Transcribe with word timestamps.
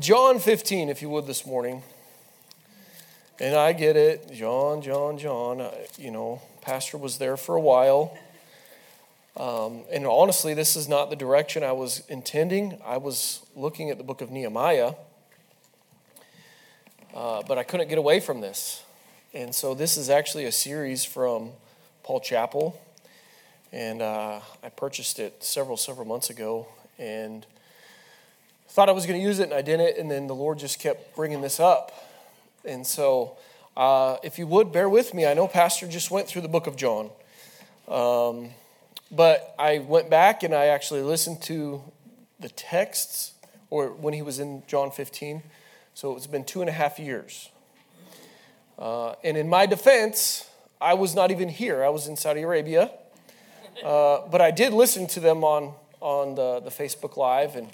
John 0.00 0.38
15, 0.38 0.88
if 0.88 1.02
you 1.02 1.10
would, 1.10 1.26
this 1.26 1.44
morning. 1.44 1.82
And 3.38 3.54
I 3.54 3.74
get 3.74 3.96
it, 3.96 4.32
John, 4.32 4.80
John, 4.80 5.18
John. 5.18 5.70
You 5.98 6.10
know, 6.10 6.40
Pastor 6.62 6.96
was 6.96 7.18
there 7.18 7.36
for 7.36 7.54
a 7.54 7.60
while. 7.60 8.16
Um, 9.36 9.82
and 9.92 10.06
honestly, 10.06 10.54
this 10.54 10.74
is 10.74 10.88
not 10.88 11.10
the 11.10 11.16
direction 11.16 11.62
I 11.62 11.72
was 11.72 12.02
intending. 12.08 12.80
I 12.82 12.96
was 12.96 13.44
looking 13.54 13.90
at 13.90 13.98
the 13.98 14.02
book 14.02 14.22
of 14.22 14.30
Nehemiah, 14.30 14.94
uh, 17.14 17.42
but 17.46 17.58
I 17.58 17.62
couldn't 17.62 17.88
get 17.88 17.98
away 17.98 18.20
from 18.20 18.40
this. 18.40 18.82
And 19.34 19.54
so 19.54 19.74
this 19.74 19.98
is 19.98 20.08
actually 20.08 20.46
a 20.46 20.52
series 20.52 21.04
from 21.04 21.50
Paul 22.04 22.20
Chappell. 22.20 22.80
And 23.70 24.00
uh, 24.00 24.40
I 24.62 24.70
purchased 24.70 25.18
it 25.18 25.44
several, 25.44 25.76
several 25.76 26.06
months 26.06 26.30
ago. 26.30 26.68
And 26.98 27.44
thought 28.70 28.88
I 28.88 28.92
was 28.92 29.04
going 29.04 29.18
to 29.18 29.24
use 29.24 29.40
it 29.40 29.44
and 29.44 29.54
I 29.54 29.62
didn't, 29.62 29.98
and 29.98 30.08
then 30.08 30.28
the 30.28 30.34
Lord 30.34 30.58
just 30.58 30.78
kept 30.78 31.16
bringing 31.16 31.40
this 31.40 31.58
up. 31.58 31.92
And 32.64 32.86
so, 32.86 33.36
uh, 33.76 34.16
if 34.22 34.38
you 34.38 34.46
would 34.46 34.72
bear 34.72 34.88
with 34.88 35.12
me, 35.12 35.26
I 35.26 35.34
know 35.34 35.48
Pastor 35.48 35.88
just 35.88 36.10
went 36.10 36.28
through 36.28 36.42
the 36.42 36.48
book 36.48 36.66
of 36.66 36.76
John, 36.76 37.10
um, 37.88 38.50
but 39.10 39.54
I 39.58 39.78
went 39.78 40.08
back 40.08 40.44
and 40.44 40.54
I 40.54 40.66
actually 40.66 41.02
listened 41.02 41.42
to 41.42 41.82
the 42.38 42.48
texts, 42.48 43.32
or 43.70 43.88
when 43.88 44.14
he 44.14 44.22
was 44.22 44.38
in 44.38 44.62
John 44.68 44.90
15. 44.90 45.42
So 45.94 46.16
it's 46.16 46.28
been 46.28 46.44
two 46.44 46.60
and 46.60 46.70
a 46.70 46.72
half 46.72 46.98
years. 46.98 47.50
Uh, 48.78 49.14
and 49.24 49.36
in 49.36 49.48
my 49.48 49.66
defense, 49.66 50.48
I 50.80 50.94
was 50.94 51.14
not 51.14 51.30
even 51.30 51.48
here. 51.48 51.84
I 51.84 51.88
was 51.88 52.06
in 52.06 52.16
Saudi 52.16 52.42
Arabia. 52.42 52.90
Uh, 53.84 54.28
but 54.30 54.40
I 54.40 54.50
did 54.50 54.72
listen 54.72 55.06
to 55.08 55.20
them 55.20 55.42
on, 55.42 55.74
on 56.00 56.34
the, 56.34 56.60
the 56.60 56.70
Facebook 56.70 57.16
Live 57.16 57.56
and 57.56 57.68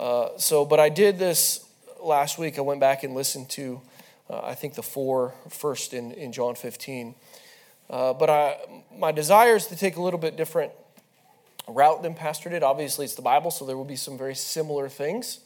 uh, 0.00 0.38
so, 0.38 0.64
but 0.64 0.80
I 0.80 0.88
did 0.88 1.18
this 1.18 1.62
last 2.02 2.38
week. 2.38 2.56
I 2.56 2.62
went 2.62 2.80
back 2.80 3.04
and 3.04 3.14
listened 3.14 3.50
to, 3.50 3.82
uh, 4.30 4.40
I 4.42 4.54
think, 4.54 4.72
the 4.72 4.82
four 4.82 5.34
first 5.50 5.92
in, 5.92 6.12
in 6.12 6.32
John 6.32 6.54
15. 6.54 7.14
Uh, 7.90 8.14
but 8.14 8.30
I, 8.30 8.56
my 8.96 9.12
desire 9.12 9.56
is 9.56 9.66
to 9.66 9.76
take 9.76 9.96
a 9.96 10.02
little 10.02 10.18
bit 10.18 10.38
different 10.38 10.72
route 11.68 12.02
than 12.02 12.14
Pastor 12.14 12.48
did. 12.48 12.62
Obviously, 12.62 13.04
it's 13.04 13.14
the 13.14 13.20
Bible, 13.20 13.50
so 13.50 13.66
there 13.66 13.76
will 13.76 13.84
be 13.84 13.94
some 13.94 14.16
very 14.16 14.34
similar 14.34 14.88
things 14.88 15.40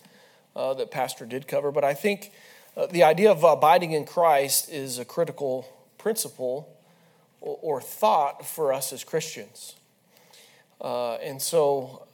uh, 0.55 0.72
that 0.74 0.92
Pastor 0.92 1.27
did 1.27 1.48
cover. 1.48 1.72
But 1.72 1.83
I 1.83 1.94
think 1.94 2.30
uh, 2.77 2.86
the 2.86 3.02
idea 3.02 3.33
of 3.33 3.42
abiding 3.42 3.91
in 3.91 4.05
Christ 4.05 4.70
is 4.70 5.00
a 5.00 5.05
critical 5.05 5.66
principle 5.98 6.72
or, 7.41 7.58
or 7.61 7.80
thought 7.80 8.46
for 8.46 8.72
us 8.72 8.92
as 8.92 9.02
Christians. 9.02 9.74
and 10.80 11.42
so 11.42 12.06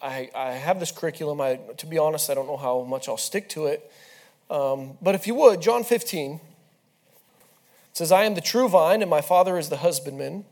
I, 0.00 0.30
I 0.34 0.52
have 0.52 0.80
this 0.80 0.92
curriculum. 0.92 1.40
I, 1.40 1.58
to 1.78 1.86
be 1.86 1.98
honest, 1.98 2.30
I 2.30 2.34
don't 2.34 2.46
know 2.46 2.56
how 2.56 2.82
much 2.82 3.08
I'll 3.08 3.16
stick 3.16 3.48
to 3.50 3.66
it. 3.66 3.90
Um, 4.50 4.98
but 5.02 5.14
if 5.14 5.26
you 5.26 5.34
would, 5.34 5.60
John 5.60 5.84
15 5.84 6.40
says, 7.92 8.12
I 8.12 8.24
am 8.24 8.34
the 8.34 8.40
true 8.40 8.68
vine, 8.68 9.00
and 9.02 9.10
my 9.10 9.20
Father 9.20 9.58
is 9.58 9.68
the 9.68 9.78
husbandman. 9.78 10.44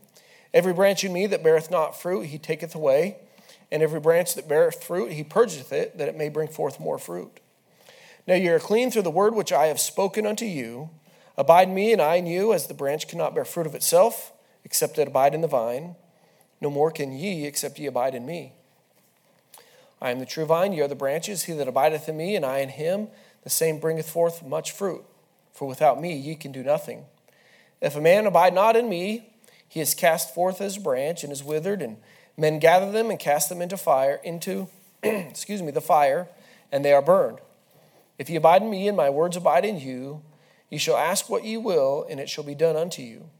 Every 0.53 0.73
branch 0.73 1.03
in 1.03 1.13
me 1.13 1.27
that 1.27 1.43
beareth 1.43 1.69
not 1.69 1.99
fruit, 1.99 2.27
he 2.27 2.37
taketh 2.37 2.75
away. 2.75 3.17
And 3.71 3.83
every 3.83 3.99
branch 3.99 4.35
that 4.35 4.47
beareth 4.47 4.83
fruit, 4.83 5.11
he 5.11 5.23
purgeth 5.23 5.71
it, 5.71 5.97
that 5.97 6.07
it 6.07 6.17
may 6.17 6.29
bring 6.29 6.47
forth 6.47 6.79
more 6.79 6.97
fruit. 6.97 7.39
Now 8.27 8.35
ye 8.35 8.47
are 8.47 8.59
clean 8.59 8.89
through 8.89 9.03
the 9.03 9.11
word 9.11 9.35
which 9.35 9.51
I 9.51 9.67
have 9.67 9.79
spoken 9.79 10.25
unto 10.25 10.45
you. 10.45 10.89
Abide 11.37 11.69
me, 11.69 11.91
and 11.91 12.01
I 12.01 12.15
in 12.15 12.25
you, 12.25 12.53
as 12.53 12.67
the 12.67 12.73
branch 12.73 13.07
cannot 13.07 13.35
bear 13.35 13.45
fruit 13.45 13.67
of 13.67 13.75
itself, 13.75 14.31
except 14.63 14.97
it 14.97 15.07
abide 15.07 15.33
in 15.33 15.41
the 15.41 15.47
vine. 15.47 15.95
No 16.61 16.69
more 16.69 16.89
can 16.89 17.11
ye, 17.11 17.45
except 17.45 17.77
ye 17.77 17.85
abide 17.85 18.15
in 18.15 18.25
me. 18.25 18.53
I 20.05 20.11
am 20.11 20.19
the 20.19 20.25
true 20.27 20.45
vine, 20.45 20.71
ye 20.71 20.81
are 20.81 20.87
the 20.87 20.93
branches. 20.93 21.45
He 21.45 21.53
that 21.53 21.67
abideth 21.67 22.07
in 22.07 22.15
me, 22.15 22.35
and 22.35 22.45
I 22.45 22.59
in 22.59 22.69
him, 22.69 23.07
the 23.41 23.49
same 23.49 23.79
bringeth 23.79 24.07
forth 24.07 24.45
much 24.45 24.71
fruit. 24.71 25.03
For 25.51 25.67
without 25.67 25.99
me 25.99 26.15
ye 26.15 26.35
can 26.35 26.51
do 26.51 26.61
nothing. 26.61 27.05
If 27.81 27.95
a 27.95 28.01
man 28.01 28.27
abide 28.27 28.53
not 28.53 28.75
in 28.75 28.87
me, 28.87 29.33
he 29.67 29.79
is 29.79 29.95
cast 29.95 30.31
forth 30.35 30.61
as 30.61 30.77
a 30.77 30.79
branch 30.79 31.23
and 31.23 31.33
is 31.33 31.43
withered, 31.43 31.81
and 31.81 31.97
men 32.37 32.59
gather 32.59 32.91
them 32.91 33.09
and 33.09 33.17
cast 33.17 33.49
them 33.49 33.63
into 33.63 33.77
fire, 33.77 34.21
into 34.23 34.67
excuse 35.03 35.63
me, 35.63 35.71
the 35.71 35.81
fire, 35.81 36.27
and 36.71 36.85
they 36.85 36.93
are 36.93 37.01
burned. 37.01 37.39
If 38.19 38.29
ye 38.29 38.35
abide 38.35 38.61
in 38.61 38.69
me, 38.69 38.87
and 38.87 38.95
my 38.95 39.09
words 39.09 39.35
abide 39.35 39.65
in 39.65 39.79
you, 39.79 40.21
ye 40.69 40.77
shall 40.77 40.97
ask 40.97 41.31
what 41.31 41.45
ye 41.45 41.57
will, 41.57 42.05
and 42.07 42.19
it 42.19 42.29
shall 42.29 42.43
be 42.43 42.53
done 42.53 42.75
unto 42.75 43.01
you. 43.01 43.31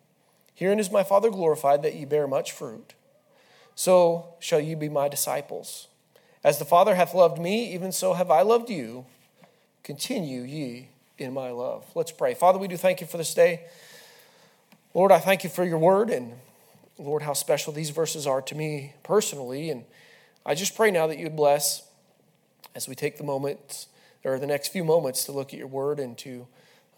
Herein 0.55 0.79
is 0.79 0.89
my 0.89 1.03
Father 1.03 1.29
glorified, 1.29 1.83
that 1.83 1.93
ye 1.93 2.05
bear 2.05 2.25
much 2.25 2.51
fruit. 2.51 2.95
So 3.75 4.33
shall 4.39 4.59
ye 4.59 4.73
be 4.73 4.89
my 4.89 5.07
disciples. 5.07 5.89
As 6.45 6.59
the 6.59 6.63
Father 6.63 6.93
hath 6.93 7.15
loved 7.15 7.41
me, 7.41 7.73
even 7.73 7.91
so 7.91 8.13
have 8.13 8.29
I 8.29 8.43
loved 8.43 8.69
you. 8.69 9.07
Continue 9.81 10.43
ye 10.43 10.89
in 11.17 11.33
my 11.33 11.49
love. 11.49 11.83
Let's 11.95 12.11
pray. 12.11 12.35
Father, 12.35 12.59
we 12.59 12.67
do 12.67 12.77
thank 12.77 13.01
you 13.01 13.07
for 13.07 13.17
this 13.17 13.33
day. 13.33 13.61
Lord, 14.93 15.11
I 15.11 15.17
thank 15.17 15.43
you 15.43 15.49
for 15.49 15.65
your 15.65 15.79
word, 15.79 16.11
and 16.11 16.33
Lord, 16.99 17.23
how 17.23 17.33
special 17.33 17.73
these 17.73 17.89
verses 17.89 18.27
are 18.27 18.43
to 18.43 18.53
me 18.53 18.93
personally. 19.01 19.71
And 19.71 19.85
I 20.45 20.53
just 20.53 20.75
pray 20.75 20.91
now 20.91 21.07
that 21.07 21.17
you'd 21.17 21.35
bless 21.35 21.81
as 22.75 22.87
we 22.87 22.93
take 22.93 23.17
the 23.17 23.23
moment 23.23 23.87
or 24.23 24.37
the 24.37 24.45
next 24.45 24.67
few 24.67 24.83
moments 24.83 25.23
to 25.23 25.31
look 25.31 25.51
at 25.51 25.57
your 25.57 25.65
word 25.65 25.99
and 25.99 26.15
to 26.19 26.45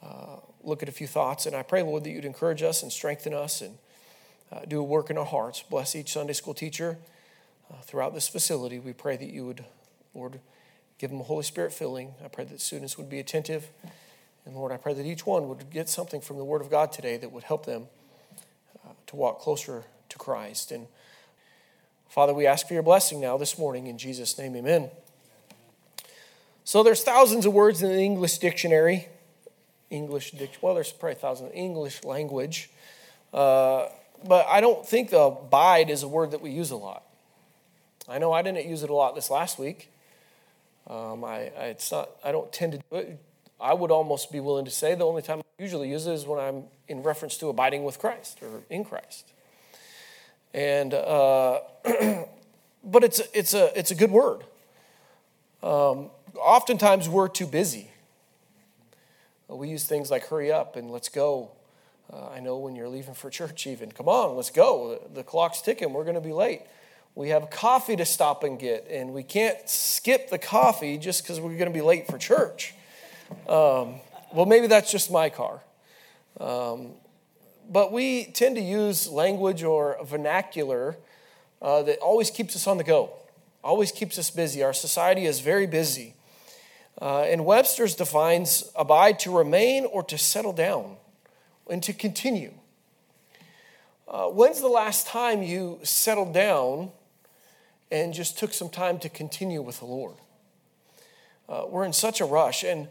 uh, 0.03 0.35
look 0.61 0.83
at 0.83 0.89
a 0.89 0.91
few 0.91 1.07
thoughts. 1.07 1.45
And 1.45 1.55
I 1.55 1.63
pray, 1.63 1.83
Lord, 1.83 2.03
that 2.03 2.09
you'd 2.09 2.25
encourage 2.25 2.63
us 2.63 2.83
and 2.83 2.91
strengthen 2.91 3.33
us 3.33 3.61
and 3.61 3.77
uh, 4.51 4.65
do 4.67 4.81
a 4.81 4.83
work 4.83 5.09
in 5.09 5.17
our 5.17 5.23
hearts. 5.23 5.63
Bless 5.63 5.95
each 5.95 6.11
Sunday 6.11 6.33
school 6.33 6.53
teacher 6.53 6.97
uh, 7.71 7.81
throughout 7.83 8.13
this 8.13 8.27
facility. 8.27 8.79
We 8.79 8.93
pray 8.93 9.17
that 9.17 9.29
you 9.29 9.45
would, 9.45 9.65
Lord, 10.13 10.39
give 10.97 11.09
them 11.09 11.19
a 11.19 11.23
Holy 11.23 11.43
Spirit 11.43 11.73
filling. 11.73 12.13
I 12.23 12.27
pray 12.27 12.43
that 12.45 12.61
students 12.61 12.97
would 12.97 13.09
be 13.09 13.19
attentive. 13.19 13.69
And 14.45 14.55
Lord, 14.55 14.71
I 14.71 14.77
pray 14.77 14.93
that 14.93 15.05
each 15.05 15.25
one 15.25 15.49
would 15.49 15.69
get 15.69 15.89
something 15.89 16.21
from 16.21 16.37
the 16.37 16.45
Word 16.45 16.61
of 16.61 16.69
God 16.69 16.91
today 16.91 17.17
that 17.17 17.31
would 17.31 17.43
help 17.43 17.65
them 17.65 17.87
uh, 18.85 18.91
to 19.07 19.15
walk 19.15 19.39
closer 19.39 19.83
to 20.09 20.17
Christ. 20.17 20.71
And 20.71 20.87
Father, 22.07 22.33
we 22.33 22.47
ask 22.47 22.67
for 22.67 22.73
your 22.73 22.83
blessing 22.83 23.19
now 23.19 23.37
this 23.37 23.57
morning. 23.57 23.87
In 23.87 23.97
Jesus' 23.97 24.37
name, 24.37 24.55
amen. 24.55 24.89
So 26.63 26.83
there's 26.83 27.03
thousands 27.03 27.45
of 27.45 27.53
words 27.53 27.81
in 27.81 27.89
the 27.89 27.99
English 27.99 28.39
dictionary. 28.39 29.07
English 29.89 30.31
dict 30.31 30.61
well, 30.61 30.75
there's 30.75 30.91
probably 30.91 31.15
thousands 31.15 31.51
of 31.51 31.55
English 31.55 32.03
language. 32.03 32.69
Uh, 33.33 33.87
but 34.25 34.45
I 34.47 34.61
don't 34.61 34.85
think 34.85 35.09
the 35.09 35.19
abide 35.19 35.89
is 35.89 36.03
a 36.03 36.07
word 36.07 36.31
that 36.31 36.41
we 36.41 36.51
use 36.51 36.71
a 36.71 36.75
lot. 36.75 37.03
I 38.07 38.19
know 38.19 38.31
I 38.31 38.41
didn't 38.41 38.65
use 38.65 38.83
it 38.83 38.89
a 38.89 38.93
lot 38.93 39.15
this 39.15 39.29
last 39.29 39.59
week. 39.59 39.91
Um, 40.89 41.25
I, 41.25 41.51
I, 41.59 41.65
it's 41.65 41.91
not, 41.91 42.09
I 42.23 42.31
don't 42.31 42.51
tend 42.53 42.71
to 42.73 42.77
do 42.77 42.95
it. 42.95 43.19
I 43.59 43.73
would 43.73 43.91
almost 43.91 44.31
be 44.31 44.39
willing 44.39 44.65
to 44.65 44.71
say 44.71 44.95
the 44.95 45.05
only 45.05 45.21
time 45.21 45.39
I 45.39 45.61
usually 45.61 45.89
use 45.89 46.07
it 46.07 46.13
is 46.13 46.25
when 46.25 46.39
I'm 46.39 46.63
in 46.87 47.03
reference 47.03 47.37
to 47.39 47.49
abiding 47.49 47.83
with 47.83 47.99
Christ 47.99 48.39
or 48.41 48.61
in 48.69 48.85
Christ. 48.85 49.33
And, 50.53 50.93
uh, 50.93 51.59
but 52.83 53.03
it's, 53.03 53.21
it's, 53.33 53.53
a, 53.53 53.77
it's 53.77 53.91
a 53.91 53.95
good 53.95 54.11
word. 54.11 54.43
Um, 55.61 56.11
oftentimes 56.39 57.09
we're 57.09 57.27
too 57.27 57.47
busy. 57.47 57.91
We 59.49 59.69
use 59.69 59.83
things 59.83 60.09
like 60.11 60.27
hurry 60.27 60.51
up 60.51 60.75
and 60.75 60.91
let's 60.91 61.09
go. 61.09 61.51
Uh, 62.13 62.29
I 62.29 62.39
know 62.39 62.57
when 62.57 62.75
you're 62.75 62.87
leaving 62.87 63.15
for 63.15 63.29
church, 63.29 63.67
even, 63.67 63.91
come 63.91 64.07
on, 64.07 64.37
let's 64.37 64.51
go. 64.51 65.01
The 65.13 65.23
clock's 65.23 65.61
ticking, 65.61 65.91
we're 65.91 66.03
going 66.03 66.15
to 66.15 66.21
be 66.21 66.31
late 66.31 66.61
we 67.17 67.29
have 67.29 67.49
coffee 67.49 67.95
to 67.95 68.05
stop 68.05 68.43
and 68.43 68.59
get, 68.59 68.87
and 68.91 69.11
we 69.11 69.23
can't 69.23 69.67
skip 69.67 70.29
the 70.29 70.37
coffee 70.37 70.99
just 70.99 71.23
because 71.23 71.41
we're 71.41 71.57
going 71.57 71.65
to 71.65 71.71
be 71.71 71.81
late 71.81 72.05
for 72.05 72.19
church. 72.19 72.75
Um, 73.49 73.95
well, 74.31 74.45
maybe 74.45 74.67
that's 74.67 74.91
just 74.91 75.09
my 75.09 75.31
car. 75.31 75.63
Um, 76.39 76.91
but 77.67 77.91
we 77.91 78.25
tend 78.25 78.55
to 78.57 78.61
use 78.61 79.07
language 79.07 79.63
or 79.63 79.97
vernacular 80.05 80.95
uh, 81.59 81.81
that 81.83 81.97
always 81.97 82.29
keeps 82.29 82.55
us 82.55 82.67
on 82.67 82.77
the 82.77 82.83
go, 82.83 83.09
always 83.63 83.91
keeps 83.91 84.19
us 84.19 84.29
busy. 84.29 84.61
Our 84.61 84.71
society 84.73 85.25
is 85.25 85.39
very 85.39 85.65
busy. 85.65 86.13
Uh, 87.01 87.21
and 87.21 87.47
Webster's 87.47 87.95
defines 87.95 88.71
abide 88.75 89.17
to 89.21 89.35
remain 89.35 89.85
or 89.85 90.03
to 90.03 90.19
settle 90.19 90.53
down 90.53 90.97
and 91.67 91.81
to 91.81 91.93
continue. 91.93 92.53
Uh, 94.07 94.27
when's 94.27 94.61
the 94.61 94.67
last 94.67 95.07
time 95.07 95.41
you 95.41 95.79
settled 95.81 96.31
down 96.31 96.91
and 97.91 98.13
just 98.13 98.37
took 98.37 98.53
some 98.53 98.69
time 98.69 98.99
to 98.99 99.09
continue 99.09 99.61
with 99.61 99.79
the 99.79 99.85
Lord. 99.85 100.15
Uh, 101.47 101.65
we're 101.69 101.85
in 101.85 101.93
such 101.93 102.19
a 102.19 102.25
rush. 102.25 102.63
And 102.63 102.87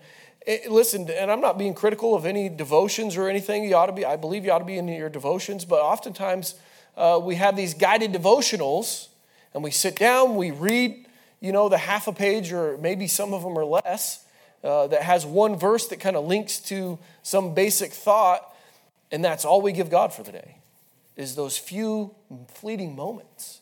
it, 0.46 0.70
listen, 0.70 1.10
and 1.10 1.30
I'm 1.30 1.40
not 1.40 1.58
being 1.58 1.74
critical 1.74 2.14
of 2.14 2.24
any 2.24 2.48
devotions 2.48 3.16
or 3.16 3.28
anything. 3.28 3.64
You 3.64 3.74
ought 3.76 3.86
to 3.86 3.92
be, 3.92 4.04
I 4.04 4.16
believe 4.16 4.44
you 4.44 4.52
ought 4.52 4.60
to 4.60 4.64
be 4.64 4.78
in 4.78 4.88
your 4.88 5.10
devotions, 5.10 5.64
but 5.64 5.80
oftentimes 5.80 6.54
uh, 6.96 7.20
we 7.22 7.34
have 7.34 7.56
these 7.56 7.74
guided 7.74 8.12
devotionals 8.12 9.08
and 9.52 9.62
we 9.62 9.70
sit 9.70 9.96
down, 9.96 10.36
we 10.36 10.50
read, 10.50 11.06
you 11.40 11.52
know, 11.52 11.68
the 11.68 11.78
half 11.78 12.06
a 12.06 12.12
page 12.12 12.52
or 12.52 12.78
maybe 12.78 13.06
some 13.06 13.34
of 13.34 13.42
them 13.42 13.58
are 13.58 13.64
less. 13.64 14.22
Uh, 14.64 14.86
that 14.88 15.02
has 15.02 15.24
one 15.24 15.56
verse 15.56 15.86
that 15.86 16.00
kind 16.00 16.16
of 16.16 16.24
links 16.24 16.58
to 16.58 16.98
some 17.22 17.54
basic 17.54 17.92
thought, 17.92 18.52
and 19.12 19.24
that's 19.24 19.44
all 19.44 19.60
we 19.62 19.70
give 19.70 19.90
God 19.90 20.12
for 20.12 20.24
the 20.24 20.32
day, 20.32 20.56
is 21.14 21.36
those 21.36 21.56
few 21.56 22.14
fleeting 22.48 22.96
moments. 22.96 23.60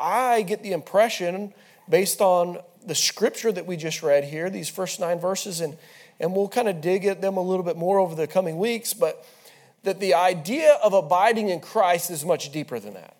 I 0.00 0.42
get 0.42 0.62
the 0.62 0.72
impression, 0.72 1.52
based 1.88 2.20
on 2.20 2.58
the 2.86 2.94
scripture 2.94 3.52
that 3.52 3.66
we 3.66 3.76
just 3.76 4.02
read 4.02 4.24
here, 4.24 4.48
these 4.48 4.68
first 4.68 4.98
nine 4.98 5.20
verses, 5.20 5.60
and, 5.60 5.76
and 6.18 6.34
we'll 6.34 6.48
kind 6.48 6.68
of 6.68 6.80
dig 6.80 7.04
at 7.04 7.20
them 7.20 7.36
a 7.36 7.42
little 7.42 7.64
bit 7.64 7.76
more 7.76 7.98
over 7.98 8.14
the 8.14 8.26
coming 8.26 8.58
weeks, 8.58 8.94
but 8.94 9.26
that 9.82 10.00
the 10.00 10.14
idea 10.14 10.78
of 10.82 10.92
abiding 10.92 11.48
in 11.48 11.60
Christ 11.60 12.10
is 12.10 12.24
much 12.24 12.50
deeper 12.52 12.78
than 12.78 12.94
that. 12.94 13.16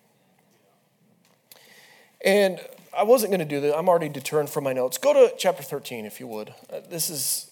And 2.25 2.61
I 2.97 3.05
wasn't 3.05 3.31
going 3.31 3.41
to 3.41 3.47
do 3.47 3.61
that. 3.63 3.77
I'm 3.77 3.89
already 3.89 4.09
deterred 4.09 4.51
from 4.51 4.65
my 4.65 4.73
notes. 4.73 4.99
Go 4.99 5.13
to 5.13 5.35
chapter 5.37 5.63
13, 5.63 6.05
if 6.05 6.21
you 6.21 6.27
would. 6.27 6.53
Uh, 6.73 6.81
this 6.89 7.09
is, 7.09 7.51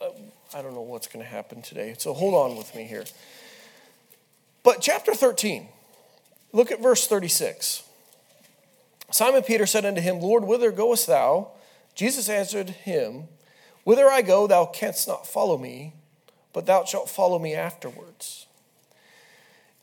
uh, 0.00 0.10
I 0.54 0.62
don't 0.62 0.74
know 0.74 0.82
what's 0.82 1.06
going 1.06 1.24
to 1.24 1.30
happen 1.30 1.62
today, 1.62 1.94
so 1.98 2.12
hold 2.12 2.34
on 2.34 2.56
with 2.56 2.74
me 2.74 2.84
here. 2.84 3.04
But 4.62 4.80
chapter 4.80 5.14
13, 5.14 5.68
look 6.52 6.70
at 6.70 6.80
verse 6.80 7.06
36. 7.06 7.84
Simon 9.10 9.42
Peter 9.42 9.66
said 9.66 9.84
unto 9.84 10.00
him, 10.00 10.20
Lord, 10.20 10.44
whither 10.44 10.70
goest 10.70 11.06
thou? 11.06 11.52
Jesus 11.94 12.28
answered 12.28 12.70
him, 12.70 13.28
Whither 13.84 14.08
I 14.08 14.22
go, 14.22 14.46
thou 14.46 14.66
canst 14.66 15.08
not 15.08 15.26
follow 15.26 15.58
me, 15.58 15.94
but 16.52 16.66
thou 16.66 16.84
shalt 16.84 17.10
follow 17.10 17.38
me 17.38 17.54
afterwards. 17.54 18.46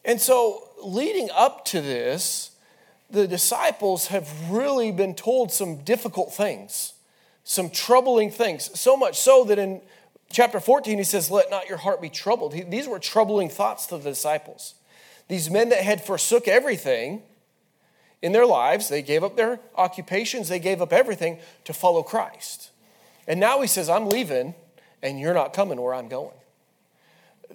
And 0.05 0.21
so, 0.21 0.69
leading 0.81 1.29
up 1.31 1.65
to 1.65 1.81
this, 1.81 2.51
the 3.09 3.27
disciples 3.27 4.07
have 4.07 4.49
really 4.49 4.91
been 4.91 5.15
told 5.15 5.51
some 5.51 5.83
difficult 5.83 6.33
things, 6.33 6.93
some 7.43 7.69
troubling 7.69 8.31
things. 8.31 8.77
So 8.79 8.95
much 8.95 9.19
so 9.19 9.43
that 9.45 9.59
in 9.59 9.81
chapter 10.31 10.59
14, 10.59 10.97
he 10.97 11.03
says, 11.03 11.31
Let 11.31 11.49
not 11.49 11.67
your 11.67 11.77
heart 11.77 12.01
be 12.01 12.09
troubled. 12.09 12.53
These 12.69 12.87
were 12.87 12.99
troubling 12.99 13.49
thoughts 13.49 13.87
to 13.87 13.97
the 13.97 14.09
disciples. 14.09 14.75
These 15.27 15.49
men 15.49 15.69
that 15.69 15.83
had 15.83 16.03
forsook 16.03 16.47
everything 16.47 17.23
in 18.21 18.31
their 18.31 18.45
lives, 18.45 18.89
they 18.89 19.01
gave 19.01 19.23
up 19.23 19.35
their 19.35 19.59
occupations, 19.75 20.49
they 20.49 20.59
gave 20.59 20.81
up 20.81 20.91
everything 20.91 21.39
to 21.65 21.73
follow 21.73 22.03
Christ. 22.03 22.71
And 23.27 23.39
now 23.39 23.61
he 23.61 23.67
says, 23.67 23.89
I'm 23.89 24.07
leaving, 24.07 24.55
and 25.03 25.19
you're 25.19 25.33
not 25.33 25.53
coming 25.53 25.79
where 25.81 25.93
I'm 25.93 26.07
going. 26.07 26.35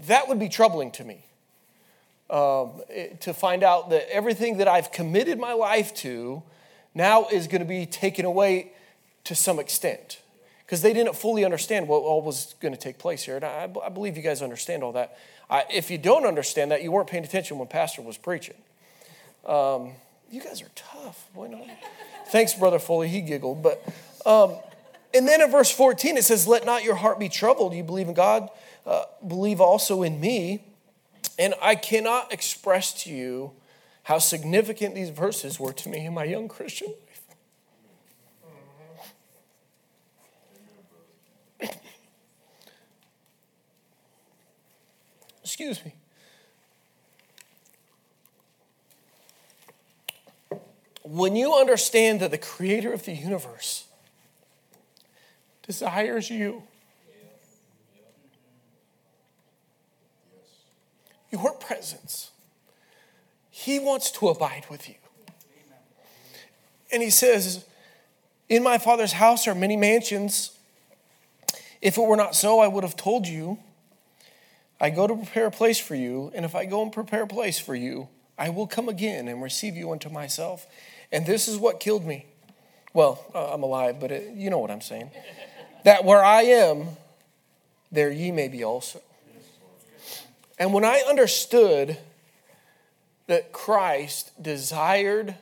That 0.07 0.29
would 0.29 0.39
be 0.39 0.49
troubling 0.49 0.91
to 0.93 1.05
me. 1.05 1.27
Um, 2.31 2.81
to 3.21 3.35
find 3.35 3.63
out 3.63 3.91
that 3.91 4.11
everything 4.11 4.57
that 4.57 4.67
I've 4.67 4.91
committed 4.91 5.39
my 5.39 5.53
life 5.53 5.93
to 5.97 6.43
now 6.95 7.27
is 7.27 7.47
going 7.47 7.61
to 7.61 7.69
be 7.69 7.85
taken 7.85 8.25
away 8.25 8.73
to 9.25 9.35
some 9.35 9.59
extent 9.59 10.23
because 10.65 10.81
they 10.81 10.95
didn't 10.95 11.15
fully 11.15 11.45
understand 11.45 11.89
what 11.89 11.99
all 11.99 12.23
was 12.23 12.55
going 12.61 12.73
to 12.73 12.81
take 12.81 12.99
place 12.99 13.23
here. 13.23 13.37
And 13.37 13.45
I, 13.45 13.69
I 13.85 13.91
believe 13.91 14.17
you 14.17 14.23
guys 14.23 14.41
understand 14.41 14.83
all 14.83 14.93
that. 14.93 15.19
I, 15.51 15.65
if 15.71 15.91
you 15.91 15.99
don't 15.99 16.25
understand 16.25 16.71
that, 16.71 16.83
you 16.83 16.91
weren't 16.91 17.09
paying 17.09 17.25
attention 17.25 17.59
when 17.59 17.69
Pastor 17.69 18.01
was 18.01 18.17
preaching. 18.17 18.57
Um, 19.45 19.93
you 20.33 20.41
guys 20.41 20.63
are 20.63 20.71
tough. 20.75 21.29
Boy. 21.35 21.51
Thanks, 22.29 22.55
Brother 22.55 22.79
Foley. 22.79 23.09
He 23.09 23.21
giggled. 23.21 23.63
But, 23.63 23.85
um, 24.25 24.57
and 25.13 25.29
then 25.29 25.43
in 25.43 25.51
verse 25.51 25.71
14, 25.71 26.17
it 26.17 26.25
says, 26.25 26.49
Let 26.49 26.65
not 26.65 26.83
your 26.83 26.95
heart 26.95 27.19
be 27.19 27.29
troubled. 27.29 27.75
You 27.75 27.85
believe 27.85 28.09
in 28.09 28.15
God, 28.15 28.49
uh, 28.87 29.05
believe 29.27 29.61
also 29.61 30.03
in 30.03 30.19
me. 30.19 30.65
And 31.39 31.55
I 31.61 31.75
cannot 31.75 32.33
express 32.33 32.95
to 33.05 33.11
you 33.11 33.53
how 34.05 34.19
significant 34.19 34.95
these 34.95 35.11
verses 35.11 35.61
were 35.61 35.73
to 35.75 35.89
me 35.91 36.07
in 36.07 36.15
my 36.15 36.25
young 36.25 36.49
Christian 36.49 36.89
life. 41.61 41.71
Excuse 45.43 45.85
me. 45.85 45.93
When 51.05 51.35
you 51.37 51.55
understand 51.55 52.21
that 52.21 52.31
the 52.31 52.39
creator 52.39 52.93
of 52.93 53.05
the 53.05 53.13
universe 53.13 53.87
desires 55.63 56.31
you, 56.31 56.63
your 61.33 61.55
presence. 61.55 62.31
He 63.51 63.79
wants 63.79 64.11
to 64.13 64.29
abide 64.29 64.67
with 64.71 64.89
you. 64.89 64.95
And 66.93 67.03
he 67.03 67.11
says, 67.11 67.65
In 68.49 68.63
my 68.63 68.79
Father's 68.79 69.13
house 69.13 69.49
are 69.49 69.55
many 69.55 69.77
mansions. 69.77 70.57
If 71.81 71.97
it 71.97 72.03
were 72.03 72.17
not 72.17 72.37
so, 72.37 72.61
I 72.61 72.69
would 72.69 72.85
have 72.85 72.97
told 72.97 73.27
you. 73.27 73.59
I 74.79 74.91
go 74.91 75.07
to 75.07 75.15
prepare 75.15 75.47
a 75.47 75.51
place 75.51 75.79
for 75.79 75.95
you, 75.95 76.33
and 76.35 76.45
if 76.45 76.55
I 76.55 76.65
go 76.65 76.83
and 76.83 76.93
prepare 76.93 77.23
a 77.23 77.27
place 77.27 77.59
for 77.59 77.75
you, 77.75 78.09
I 78.39 78.51
will 78.51 78.67
come 78.67 78.89
again 78.89 79.29
and 79.29 79.43
receive 79.43 79.77
you 79.77 79.93
unto 79.93 80.09
myself. 80.09 80.67
And 81.11 81.27
this 81.27 81.49
is 81.49 81.59
what 81.59 81.81
killed 81.81 82.05
me. 82.05 82.27
Well, 82.95 83.25
uh, 83.35 83.53
I'm 83.53 83.63
alive, 83.63 84.01
but 84.01 84.11
it, 84.11 84.35
you 84.35 84.51
know 84.51 84.59
what 84.59 84.71
I'm 84.71 84.81
saying. 84.81 85.11
that 85.85 86.05
where 86.05 86.25
I 86.25 86.43
am, 86.43 86.89
there 87.91 88.11
ye 88.11 88.33
may 88.33 88.49
be 88.49 88.65
also. 88.65 89.01
And 90.59 90.73
when 90.73 90.85
I 90.85 91.03
understood 91.09 91.99
that 93.27 93.53
Christ 93.53 94.31
desired 94.43 95.37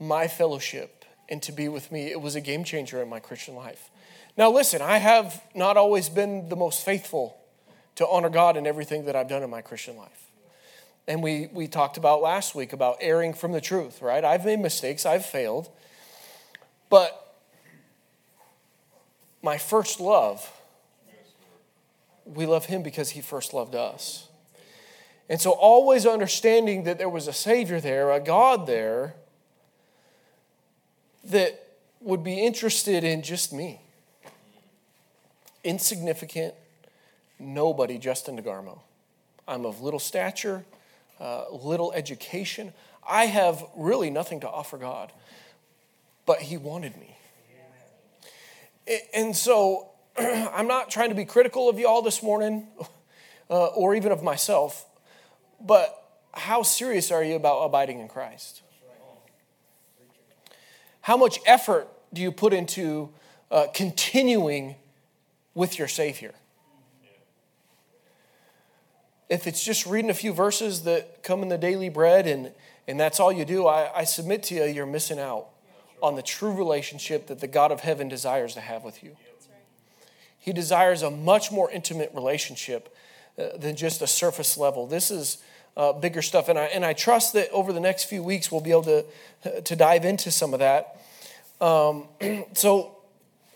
my 0.00 0.28
fellowship 0.28 1.04
and 1.28 1.42
to 1.42 1.52
be 1.52 1.68
with 1.68 1.92
me, 1.92 2.10
it 2.10 2.20
was 2.20 2.34
a 2.34 2.40
game 2.40 2.64
changer 2.64 3.02
in 3.02 3.08
my 3.08 3.20
Christian 3.20 3.54
life. 3.54 3.90
Now, 4.36 4.50
listen, 4.50 4.82
I 4.82 4.98
have 4.98 5.42
not 5.54 5.76
always 5.76 6.08
been 6.08 6.48
the 6.48 6.56
most 6.56 6.84
faithful 6.84 7.36
to 7.96 8.08
honor 8.08 8.28
God 8.28 8.56
in 8.56 8.66
everything 8.66 9.04
that 9.04 9.14
I've 9.14 9.28
done 9.28 9.42
in 9.42 9.50
my 9.50 9.60
Christian 9.60 9.96
life. 9.96 10.23
And 11.06 11.22
we, 11.22 11.48
we 11.52 11.68
talked 11.68 11.96
about 11.96 12.22
last 12.22 12.54
week 12.54 12.72
about 12.72 12.96
erring 13.00 13.34
from 13.34 13.52
the 13.52 13.60
truth, 13.60 14.00
right? 14.00 14.24
I've 14.24 14.44
made 14.44 14.60
mistakes, 14.60 15.04
I've 15.04 15.26
failed. 15.26 15.68
But 16.88 17.36
my 19.42 19.58
first 19.58 20.00
love 20.00 20.50
we 22.24 22.46
love 22.46 22.66
him 22.66 22.82
because 22.82 23.10
he 23.10 23.20
first 23.20 23.52
loved 23.52 23.74
us. 23.74 24.28
And 25.28 25.40
so, 25.40 25.52
always 25.52 26.06
understanding 26.06 26.84
that 26.84 26.98
there 26.98 27.08
was 27.08 27.28
a 27.28 27.32
Savior 27.32 27.80
there, 27.80 28.10
a 28.10 28.20
God 28.20 28.66
there, 28.66 29.14
that 31.24 31.66
would 32.00 32.22
be 32.22 32.44
interested 32.44 33.04
in 33.04 33.22
just 33.22 33.52
me. 33.52 33.80
Insignificant, 35.62 36.54
nobody, 37.38 37.96
Justin 37.96 38.36
DeGarmo. 38.36 38.80
I'm 39.48 39.64
of 39.64 39.80
little 39.80 40.00
stature, 40.00 40.64
uh, 41.20 41.44
little 41.50 41.92
education. 41.92 42.72
I 43.08 43.26
have 43.26 43.64
really 43.76 44.10
nothing 44.10 44.40
to 44.40 44.48
offer 44.48 44.78
God, 44.78 45.12
but 46.26 46.40
He 46.40 46.56
wanted 46.56 46.96
me. 46.96 47.16
And 49.14 49.34
so, 49.34 49.90
I'm 50.18 50.66
not 50.66 50.90
trying 50.90 51.08
to 51.08 51.14
be 51.14 51.24
critical 51.24 51.68
of 51.68 51.78
y'all 51.78 52.02
this 52.02 52.22
morning 52.22 52.66
uh, 53.50 53.66
or 53.66 53.94
even 53.94 54.12
of 54.12 54.22
myself, 54.22 54.86
but 55.60 56.00
how 56.32 56.62
serious 56.62 57.10
are 57.10 57.22
you 57.22 57.36
about 57.36 57.60
abiding 57.60 58.00
in 58.00 58.08
Christ? 58.08 58.62
How 61.02 61.16
much 61.16 61.38
effort 61.46 61.88
do 62.12 62.22
you 62.22 62.32
put 62.32 62.52
into 62.52 63.10
uh, 63.50 63.66
continuing 63.74 64.76
with 65.54 65.78
your 65.78 65.88
Savior? 65.88 66.32
If 69.28 69.46
it's 69.46 69.64
just 69.64 69.86
reading 69.86 70.10
a 70.10 70.14
few 70.14 70.32
verses 70.32 70.82
that 70.82 71.22
come 71.22 71.42
in 71.42 71.48
the 71.48 71.58
daily 71.58 71.88
bread 71.88 72.26
and, 72.26 72.52
and 72.86 73.00
that's 73.00 73.18
all 73.18 73.32
you 73.32 73.44
do, 73.44 73.66
I, 73.66 73.90
I 74.00 74.04
submit 74.04 74.42
to 74.44 74.54
you, 74.54 74.64
you're 74.64 74.86
missing 74.86 75.18
out 75.18 75.46
on 76.02 76.16
the 76.16 76.22
true 76.22 76.52
relationship 76.52 77.28
that 77.28 77.40
the 77.40 77.46
God 77.46 77.72
of 77.72 77.80
heaven 77.80 78.08
desires 78.08 78.54
to 78.54 78.60
have 78.60 78.84
with 78.84 79.02
you. 79.02 79.16
He 80.38 80.52
desires 80.52 81.00
a 81.00 81.10
much 81.10 81.50
more 81.50 81.70
intimate 81.70 82.10
relationship 82.12 82.94
uh, 83.38 83.56
than 83.56 83.76
just 83.76 84.02
a 84.02 84.06
surface 84.06 84.58
level. 84.58 84.86
This 84.86 85.10
is 85.10 85.38
uh, 85.74 85.94
bigger 85.94 86.20
stuff, 86.20 86.50
and 86.50 86.58
I, 86.58 86.64
and 86.64 86.84
I 86.84 86.92
trust 86.92 87.32
that 87.32 87.50
over 87.50 87.72
the 87.72 87.80
next 87.80 88.04
few 88.04 88.22
weeks 88.22 88.52
we'll 88.52 88.60
be 88.60 88.70
able 88.70 89.04
to, 89.42 89.60
to 89.62 89.74
dive 89.74 90.04
into 90.04 90.30
some 90.30 90.52
of 90.52 90.60
that. 90.60 91.00
Um, 91.62 92.08
so 92.52 92.98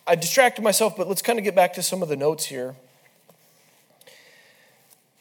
I 0.07 0.15
distracted 0.15 0.63
myself, 0.63 0.97
but 0.97 1.07
let's 1.09 1.21
kind 1.21 1.39
of 1.39 1.45
get 1.45 1.55
back 1.55 1.75
to 1.75 1.83
some 1.83 2.03
of 2.03 2.09
the 2.09 2.17
notes 2.17 2.47
here. 2.47 2.75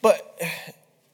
But 0.02 0.40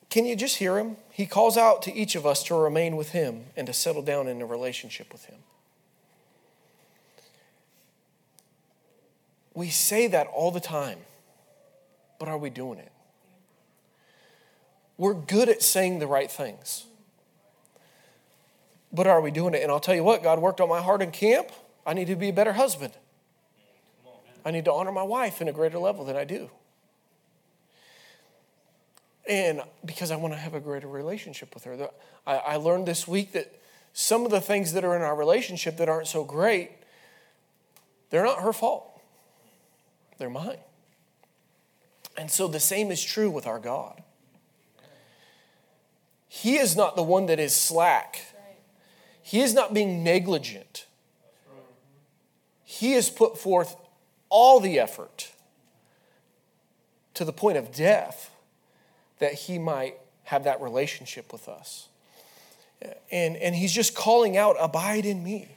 can 0.09 0.25
you 0.25 0.35
just 0.35 0.57
hear 0.57 0.77
him? 0.77 0.97
He 1.09 1.25
calls 1.25 1.57
out 1.57 1.81
to 1.83 1.93
each 1.93 2.15
of 2.15 2.25
us 2.25 2.43
to 2.43 2.55
remain 2.55 2.95
with 2.95 3.09
him 3.09 3.45
and 3.55 3.67
to 3.67 3.73
settle 3.73 4.01
down 4.01 4.27
in 4.27 4.41
a 4.41 4.45
relationship 4.45 5.11
with 5.11 5.25
him. 5.25 5.39
We 9.53 9.69
say 9.69 10.07
that 10.07 10.27
all 10.27 10.51
the 10.51 10.59
time, 10.59 10.99
but 12.19 12.27
are 12.27 12.37
we 12.37 12.49
doing 12.49 12.79
it? 12.79 12.91
We're 14.97 15.13
good 15.13 15.49
at 15.49 15.61
saying 15.61 15.99
the 15.99 16.07
right 16.07 16.29
things, 16.29 16.85
but 18.91 19.07
are 19.07 19.21
we 19.21 19.31
doing 19.31 19.53
it? 19.53 19.61
And 19.61 19.71
I'll 19.71 19.79
tell 19.79 19.95
you 19.95 20.03
what, 20.03 20.23
God 20.23 20.39
worked 20.39 20.61
on 20.61 20.69
my 20.69 20.81
heart 20.81 21.01
in 21.01 21.11
camp. 21.11 21.51
I 21.85 21.93
need 21.93 22.07
to 22.07 22.15
be 22.15 22.29
a 22.29 22.33
better 22.33 22.53
husband. 22.53 22.93
I 24.45 24.51
need 24.51 24.65
to 24.65 24.73
honor 24.73 24.91
my 24.91 25.03
wife 25.03 25.41
in 25.41 25.47
a 25.47 25.51
greater 25.51 25.79
level 25.79 26.05
than 26.05 26.15
I 26.15 26.23
do. 26.23 26.49
And 29.27 29.61
because 29.85 30.11
I 30.11 30.15
want 30.15 30.33
to 30.33 30.39
have 30.39 30.53
a 30.53 30.59
greater 30.59 30.87
relationship 30.87 31.53
with 31.53 31.63
her. 31.63 31.89
I 32.27 32.57
learned 32.57 32.87
this 32.87 33.07
week 33.07 33.31
that 33.33 33.59
some 33.93 34.25
of 34.25 34.31
the 34.31 34.41
things 34.41 34.73
that 34.73 34.83
are 34.83 34.95
in 34.95 35.01
our 35.01 35.15
relationship 35.15 35.77
that 35.77 35.87
aren't 35.87 36.07
so 36.07 36.23
great 36.23 36.71
they're 38.09 38.23
not 38.23 38.43
her 38.43 38.53
fault, 38.53 39.01
they're 40.19 40.29
mine. 40.29 40.59
And 42.15 42.29
so 42.29 42.47
the 42.47 42.59
same 42.59 42.91
is 42.91 43.03
true 43.03 43.31
with 43.31 43.47
our 43.47 43.57
God. 43.57 44.03
He 46.27 46.57
is 46.57 46.75
not 46.75 46.95
the 46.95 47.01
one 47.01 47.25
that 47.25 47.39
is 47.39 47.55
slack. 47.55 48.21
He 49.23 49.41
is 49.41 49.55
not 49.55 49.73
being 49.73 50.03
negligent. 50.03 50.85
He 52.63 52.91
has 52.91 53.09
put 53.09 53.35
forth 53.35 53.75
all 54.29 54.59
the 54.59 54.77
effort 54.77 55.31
to 57.15 57.25
the 57.25 57.33
point 57.33 57.57
of 57.57 57.73
death 57.73 58.29
that 59.23 59.33
he 59.33 59.57
might 59.57 59.95
have 60.25 60.43
that 60.43 60.61
relationship 60.61 61.31
with 61.31 61.47
us. 61.47 61.87
And, 63.09 63.37
and 63.37 63.55
he's 63.55 63.71
just 63.71 63.95
calling 63.95 64.35
out, 64.35 64.57
Abide 64.59 65.05
in 65.05 65.23
me. 65.23 65.47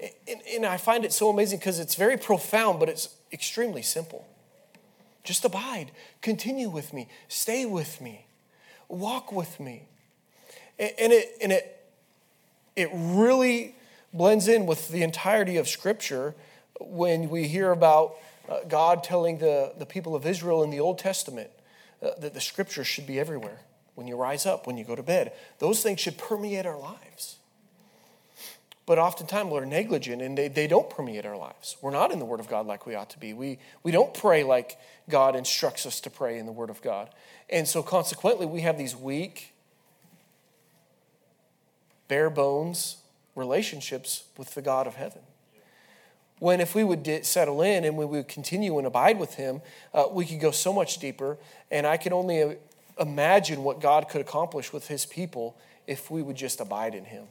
And, 0.00 0.40
and 0.52 0.66
I 0.66 0.76
find 0.76 1.04
it 1.04 1.12
so 1.12 1.30
amazing 1.30 1.60
because 1.60 1.78
it's 1.78 1.94
very 1.94 2.16
profound, 2.16 2.80
but 2.80 2.88
it's 2.88 3.14
extremely 3.32 3.82
simple. 3.82 4.26
Just 5.22 5.44
abide, 5.44 5.92
continue 6.22 6.68
with 6.68 6.92
me, 6.92 7.06
stay 7.28 7.64
with 7.64 8.00
me, 8.00 8.24
walk 8.88 9.30
with 9.30 9.60
me. 9.60 9.84
And, 10.78 10.92
and 10.98 11.12
it, 11.12 11.36
and 11.40 11.52
it, 11.52 11.86
it 12.74 12.88
really 12.92 13.76
blends 14.12 14.48
in 14.48 14.66
with 14.66 14.88
the 14.88 15.02
entirety 15.02 15.58
of 15.58 15.68
Scripture 15.68 16.34
when 16.80 17.28
we 17.28 17.46
hear 17.46 17.70
about 17.70 18.14
uh, 18.48 18.60
God 18.66 19.04
telling 19.04 19.38
the, 19.38 19.74
the 19.78 19.86
people 19.86 20.16
of 20.16 20.26
Israel 20.26 20.64
in 20.64 20.70
the 20.70 20.80
Old 20.80 20.98
Testament 20.98 21.50
Uh, 22.02 22.10
that 22.18 22.32
the 22.32 22.40
Scripture 22.40 22.84
should 22.84 23.06
be 23.06 23.20
everywhere. 23.20 23.60
When 23.94 24.06
you 24.06 24.16
rise 24.16 24.46
up, 24.46 24.66
when 24.66 24.78
you 24.78 24.84
go 24.84 24.94
to 24.94 25.02
bed, 25.02 25.32
those 25.58 25.82
things 25.82 26.00
should 26.00 26.16
permeate 26.16 26.64
our 26.64 26.78
lives. 26.78 27.36
But 28.86 28.98
oftentimes 28.98 29.50
we're 29.50 29.66
negligent 29.66 30.22
and 30.22 30.36
they, 30.36 30.48
they 30.48 30.66
don't 30.66 30.88
permeate 30.88 31.26
our 31.26 31.36
lives. 31.36 31.76
We're 31.82 31.90
not 31.90 32.10
in 32.10 32.18
the 32.18 32.24
Word 32.24 32.40
of 32.40 32.48
God 32.48 32.66
like 32.66 32.86
we 32.86 32.94
ought 32.94 33.10
to 33.10 33.18
be. 33.18 33.34
We, 33.34 33.58
we 33.82 33.92
don't 33.92 34.14
pray 34.14 34.42
like 34.42 34.78
God 35.08 35.36
instructs 35.36 35.84
us 35.84 36.00
to 36.00 36.10
pray 36.10 36.38
in 36.38 36.46
the 36.46 36.52
Word 36.52 36.70
of 36.70 36.80
God. 36.80 37.10
And 37.50 37.68
so 37.68 37.82
consequently, 37.82 38.46
we 38.46 38.62
have 38.62 38.78
these 38.78 38.96
weak, 38.96 39.52
bare 42.08 42.30
bones 42.30 42.96
relationships 43.36 44.24
with 44.36 44.54
the 44.54 44.62
God 44.62 44.86
of 44.86 44.94
heaven. 44.94 45.22
When 46.40 46.60
if 46.60 46.74
we 46.74 46.82
would 46.82 47.24
settle 47.24 47.62
in 47.62 47.84
and 47.84 47.96
we 47.96 48.04
would 48.04 48.26
continue 48.26 48.76
and 48.78 48.86
abide 48.86 49.18
with 49.18 49.34
Him, 49.34 49.62
uh, 49.94 50.06
we 50.10 50.24
could 50.24 50.40
go 50.40 50.50
so 50.50 50.72
much 50.72 50.98
deeper. 50.98 51.38
And 51.70 51.86
I 51.86 51.96
can 51.96 52.12
only 52.12 52.42
uh, 52.42 52.54
imagine 52.98 53.62
what 53.62 53.80
God 53.80 54.08
could 54.08 54.20
accomplish 54.20 54.72
with 54.72 54.88
His 54.88 55.06
people 55.06 55.56
if 55.86 56.10
we 56.10 56.22
would 56.22 56.36
just 56.36 56.60
abide 56.60 56.94
in 56.94 57.04
Him. 57.04 57.24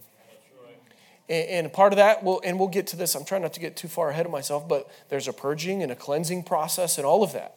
And 1.27 1.71
part 1.71 1.93
of 1.93 1.97
that, 1.97 2.23
will, 2.23 2.41
and 2.43 2.57
we'll 2.57 2.69
get 2.69 2.87
to 2.87 2.95
this, 2.95 3.13
I'm 3.13 3.23
trying 3.23 3.43
not 3.43 3.53
to 3.53 3.59
get 3.59 3.75
too 3.75 3.87
far 3.87 4.09
ahead 4.09 4.25
of 4.25 4.31
myself, 4.31 4.67
but 4.67 4.89
there's 5.09 5.27
a 5.27 5.33
purging 5.33 5.83
and 5.83 5.91
a 5.91 5.95
cleansing 5.95 6.41
process 6.41 6.97
and 6.97 7.05
all 7.05 7.21
of 7.21 7.33
that. 7.33 7.55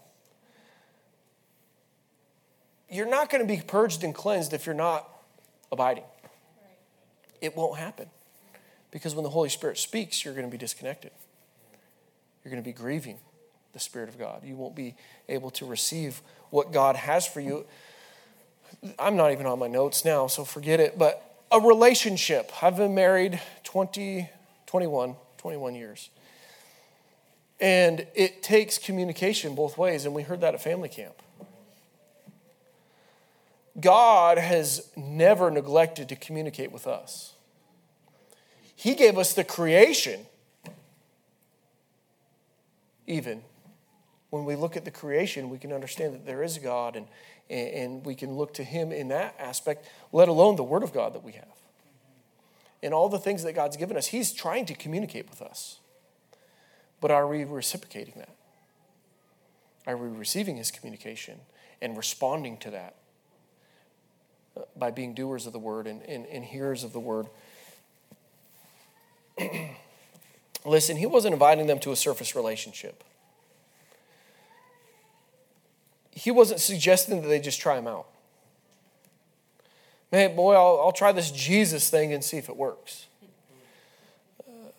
You're 2.91 3.09
not 3.09 3.31
going 3.31 3.41
to 3.41 3.49
be 3.49 3.63
purged 3.63 4.05
and 4.05 4.15
cleansed 4.15 4.53
if 4.53 4.67
you're 4.67 4.75
not 4.75 5.09
abiding. 5.71 6.05
It 7.41 7.57
won't 7.57 7.79
happen. 7.79 8.09
Because 8.91 9.15
when 9.15 9.25
the 9.25 9.31
Holy 9.31 9.49
Spirit 9.49 9.79
speaks, 9.79 10.23
you're 10.23 10.35
going 10.35 10.47
to 10.47 10.51
be 10.51 10.59
disconnected. 10.59 11.13
You're 12.45 12.51
going 12.51 12.63
to 12.63 12.69
be 12.69 12.73
grieving 12.73 13.19
the 13.73 13.79
Spirit 13.79 14.09
of 14.09 14.19
God. 14.19 14.43
You 14.45 14.57
won't 14.57 14.75
be 14.75 14.95
able 15.29 15.51
to 15.53 15.67
receive 15.67 16.21
what 16.51 16.73
God 16.73 16.97
has 16.97 17.27
for 17.27 17.41
you. 17.41 17.65
I'm 18.99 19.17
not 19.17 19.33
even 19.33 19.47
on 19.47 19.59
my 19.59 19.69
notes 19.69 20.05
now, 20.05 20.27
so 20.27 20.45
forget 20.45 20.81
it. 20.81 20.99
But 20.99 21.23
a 21.51 21.61
relationship. 21.61 22.51
I've 22.63 22.77
been 22.77 22.95
married 22.95 23.41
20, 23.65 24.29
21, 24.67 25.17
21 25.39 25.75
years. 25.75 26.11
And 27.61 28.07
it 28.15 28.43
takes 28.43 28.79
communication 28.79 29.55
both 29.55 29.79
ways, 29.79 30.05
and 30.05 30.15
we 30.15 30.23
heard 30.23 30.41
that 30.41 30.55
at 30.55 30.63
family 30.63 30.89
camp. 30.89 31.15
God 33.81 34.37
has 34.39 34.91
never 34.97 35.51
neglected 35.51 36.09
to 36.09 36.17
communicate 36.17 36.73
with 36.73 36.87
us. 36.87 37.35
He 38.75 38.95
gave 38.95 39.17
us 39.17 39.33
the 39.33 39.45
creation, 39.45 40.27
even. 43.07 43.43
When 44.31 44.45
we 44.45 44.57
look 44.57 44.77
at 44.77 44.85
the 44.85 44.91
creation, 44.91 45.51
we 45.51 45.59
can 45.59 45.73
understand 45.73 46.15
that 46.15 46.25
there 46.25 46.43
is 46.43 46.57
a 46.57 46.61
God 46.61 46.97
and, 46.97 47.07
and 47.51 48.05
we 48.05 48.15
can 48.15 48.33
look 48.35 48.55
to 48.55 48.65
Him 48.65 48.93
in 48.93 49.09
that 49.09 49.35
aspect, 49.39 49.87
let 50.11 50.29
alone 50.29 50.57
the 50.57 50.65
Word 50.65 50.83
of 50.83 50.93
God 50.93 51.13
that 51.15 51.23
we 51.23 51.33
have. 51.33 51.45
And 52.83 52.95
all 52.95 53.09
the 53.09 53.19
things 53.19 53.43
that 53.45 53.55
God's 53.55 53.77
given 53.77 53.97
us, 53.97 54.07
He's 54.07 54.33
trying 54.33 54.65
to 54.67 54.75
communicate 54.75 55.29
with 55.29 55.43
us. 55.43 55.81
But 57.01 57.11
are 57.11 57.27
we 57.27 57.45
reciprocating 57.45 58.15
that? 58.17 58.35
Are 59.87 59.97
we 59.97 60.09
receiving 60.09 60.57
His 60.57 60.71
communication 60.71 61.41
and 61.81 61.97
responding 61.97 62.57
to 62.59 62.71
that 62.71 62.95
uh, 64.57 64.63
by 64.77 64.91
being 64.91 65.13
doers 65.13 65.47
of 65.47 65.53
the 65.53 65.59
Word 65.59 65.87
and, 65.87 66.03
and, 66.05 66.27
and 66.27 66.45
hearers 66.45 66.85
of 66.85 66.93
the 66.93 67.01
Word? 67.01 67.27
Listen, 70.65 70.97
he 70.97 71.07
wasn't 71.07 71.33
inviting 71.33 71.67
them 71.67 71.79
to 71.81 71.93
a 71.93 71.97
surface 71.97 72.37
relationship. 72.37 73.03
He 76.11 76.31
wasn't 76.31 76.61
suggesting 76.61 77.23
that 77.23 77.29
they 77.29 77.41
just 77.41 77.61
try 77.61 77.79
him 77.79 77.87
out. 77.89 78.07
Man, 80.13 80.37
boy, 80.37 80.55
I'll, 80.55 80.79
I'll 80.85 80.93
try 80.93 81.11
this 81.11 81.31
Jesus 81.31 81.89
thing 81.89 82.13
and 82.13 82.23
see 82.23 82.37
if 82.37 82.51
it 82.51 82.57
works. 82.57 83.07
Uh, 84.47 84.71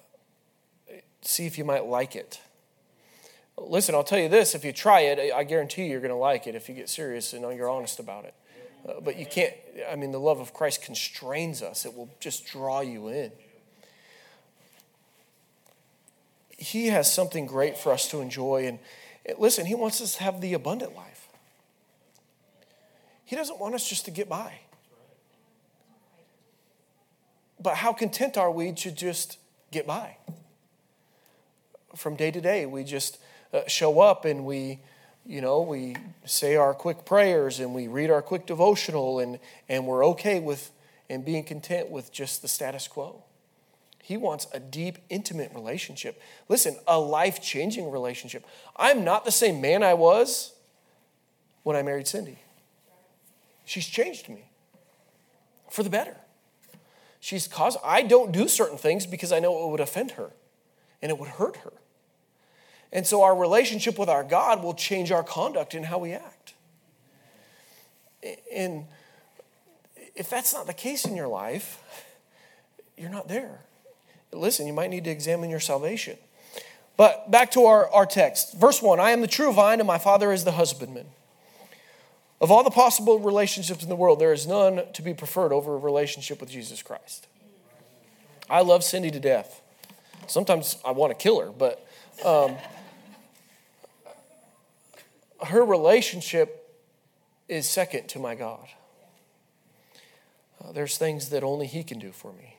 see 1.23 1.47
if 1.47 1.57
you 1.57 1.65
might 1.65 1.85
like 1.85 2.15
it. 2.15 2.39
Listen, 3.57 3.95
I'll 3.95 4.03
tell 4.03 4.19
you 4.19 4.29
this 4.29 4.53
if 4.53 4.63
you 4.63 4.71
try 4.71 5.01
it, 5.01 5.33
I 5.33 5.43
guarantee 5.43 5.87
you're 5.87 6.01
going 6.01 6.11
to 6.11 6.15
like 6.15 6.47
it 6.47 6.55
if 6.55 6.69
you 6.69 6.75
get 6.75 6.87
serious 6.87 7.33
and 7.33 7.41
you're 7.55 7.69
honest 7.69 7.99
about 7.99 8.25
it. 8.25 8.33
Uh, 8.87 8.99
but 9.01 9.17
you 9.17 9.25
can't, 9.25 9.53
I 9.91 9.95
mean, 9.95 10.11
the 10.11 10.19
love 10.19 10.39
of 10.39 10.53
Christ 10.53 10.83
constrains 10.83 11.61
us, 11.61 11.85
it 11.85 11.95
will 11.95 12.09
just 12.19 12.45
draw 12.45 12.81
you 12.81 13.07
in. 13.07 13.31
He 16.63 16.87
has 16.87 17.11
something 17.11 17.45
great 17.45 17.77
for 17.77 17.91
us 17.91 18.07
to 18.09 18.21
enjoy. 18.21 18.67
And 18.67 18.79
listen, 19.37 19.65
He 19.65 19.75
wants 19.75 20.01
us 20.01 20.15
to 20.15 20.23
have 20.23 20.39
the 20.39 20.53
abundant 20.53 20.95
life. 20.95 21.27
He 23.25 23.35
doesn't 23.35 23.59
want 23.59 23.75
us 23.75 23.87
just 23.87 24.05
to 24.05 24.11
get 24.11 24.29
by. 24.29 24.59
But 27.59 27.75
how 27.75 27.93
content 27.93 28.37
are 28.37 28.51
we 28.51 28.71
to 28.73 28.91
just 28.91 29.37
get 29.71 29.85
by? 29.85 30.17
From 31.95 32.15
day 32.15 32.31
to 32.31 32.41
day, 32.41 32.65
we 32.65 32.83
just 32.83 33.19
uh, 33.53 33.61
show 33.67 33.99
up 33.99 34.25
and 34.25 34.45
we, 34.45 34.79
you 35.25 35.41
know, 35.41 35.61
we 35.61 35.95
say 36.25 36.55
our 36.55 36.73
quick 36.73 37.05
prayers 37.05 37.59
and 37.59 37.73
we 37.73 37.87
read 37.87 38.09
our 38.09 38.21
quick 38.21 38.45
devotional 38.45 39.19
and, 39.19 39.39
and 39.69 39.85
we're 39.85 40.05
okay 40.07 40.39
with 40.39 40.71
and 41.09 41.23
being 41.23 41.43
content 41.43 41.89
with 41.89 42.11
just 42.11 42.41
the 42.41 42.47
status 42.47 42.87
quo. 42.87 43.23
He 44.03 44.17
wants 44.17 44.47
a 44.51 44.59
deep, 44.59 44.97
intimate 45.09 45.53
relationship. 45.55 46.21
Listen, 46.49 46.75
a 46.85 46.99
life 46.99 47.41
changing 47.41 47.89
relationship. 47.89 48.45
I'm 48.75 49.05
not 49.05 49.23
the 49.23 49.31
same 49.31 49.61
man 49.61 49.81
I 49.81 49.93
was 49.93 50.51
when 51.63 51.77
I 51.77 51.83
married 51.83 52.05
Cindy. 52.05 52.39
She's 53.63 53.87
changed 53.87 54.27
me 54.27 54.49
for 55.69 55.83
the 55.83 55.89
better. 55.89 56.17
She's 57.21 57.47
caused, 57.47 57.77
I 57.81 58.01
don't 58.01 58.33
do 58.33 58.49
certain 58.49 58.77
things 58.77 59.05
because 59.05 59.31
I 59.31 59.39
know 59.39 59.65
it 59.65 59.71
would 59.71 59.79
offend 59.79 60.11
her 60.11 60.31
and 61.01 61.09
it 61.09 61.17
would 61.17 61.29
hurt 61.29 61.55
her. 61.63 61.71
And 62.91 63.07
so 63.07 63.23
our 63.23 63.33
relationship 63.33 63.97
with 63.97 64.09
our 64.09 64.25
God 64.25 64.61
will 64.61 64.73
change 64.73 65.13
our 65.13 65.23
conduct 65.23 65.75
in 65.75 65.83
how 65.83 65.97
we 65.97 66.11
act. 66.11 66.55
And 68.53 68.87
if 70.13 70.29
that's 70.29 70.53
not 70.53 70.67
the 70.67 70.73
case 70.73 71.05
in 71.05 71.15
your 71.15 71.29
life, 71.29 71.81
you're 72.97 73.09
not 73.09 73.29
there 73.29 73.61
listen, 74.33 74.67
you 74.67 74.73
might 74.73 74.89
need 74.89 75.03
to 75.05 75.09
examine 75.09 75.49
your 75.49 75.59
salvation. 75.59 76.17
But 76.95 77.31
back 77.31 77.51
to 77.51 77.65
our, 77.65 77.89
our 77.91 78.05
text. 78.05 78.53
Verse 78.55 78.81
1 78.81 78.99
I 78.99 79.11
am 79.11 79.21
the 79.21 79.27
true 79.27 79.51
vine, 79.51 79.79
and 79.79 79.87
my 79.87 79.97
Father 79.97 80.31
is 80.31 80.43
the 80.43 80.53
husbandman. 80.53 81.05
Of 82.39 82.51
all 82.51 82.63
the 82.63 82.71
possible 82.71 83.19
relationships 83.19 83.83
in 83.83 83.89
the 83.89 83.95
world, 83.95 84.19
there 84.19 84.33
is 84.33 84.45
none 84.45 84.81
to 84.93 85.01
be 85.01 85.13
preferred 85.13 85.53
over 85.53 85.75
a 85.75 85.77
relationship 85.77 86.41
with 86.41 86.49
Jesus 86.49 86.83
Christ. 86.83 87.27
I 88.49 88.61
love 88.61 88.83
Cindy 88.83 89.11
to 89.11 89.19
death. 89.19 89.61
Sometimes 90.27 90.77
I 90.85 90.91
want 90.91 91.11
to 91.11 91.21
kill 91.21 91.39
her, 91.39 91.51
but 91.51 91.87
um, 92.25 92.55
her 95.45 95.63
relationship 95.63 96.59
is 97.47 97.69
second 97.69 98.07
to 98.09 98.19
my 98.19 98.35
God. 98.35 98.67
Uh, 100.63 100.71
there's 100.71 100.97
things 100.97 101.29
that 101.29 101.43
only 101.43 101.67
He 101.67 101.83
can 101.83 101.99
do 101.99 102.11
for 102.11 102.31
me. 102.33 102.37
me. 102.43 102.52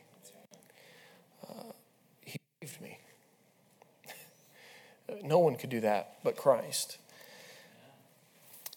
No 5.23 5.39
one 5.39 5.57
could 5.57 5.71
do 5.71 5.81
that 5.81 6.19
but 6.23 6.37
Christ. 6.37 6.99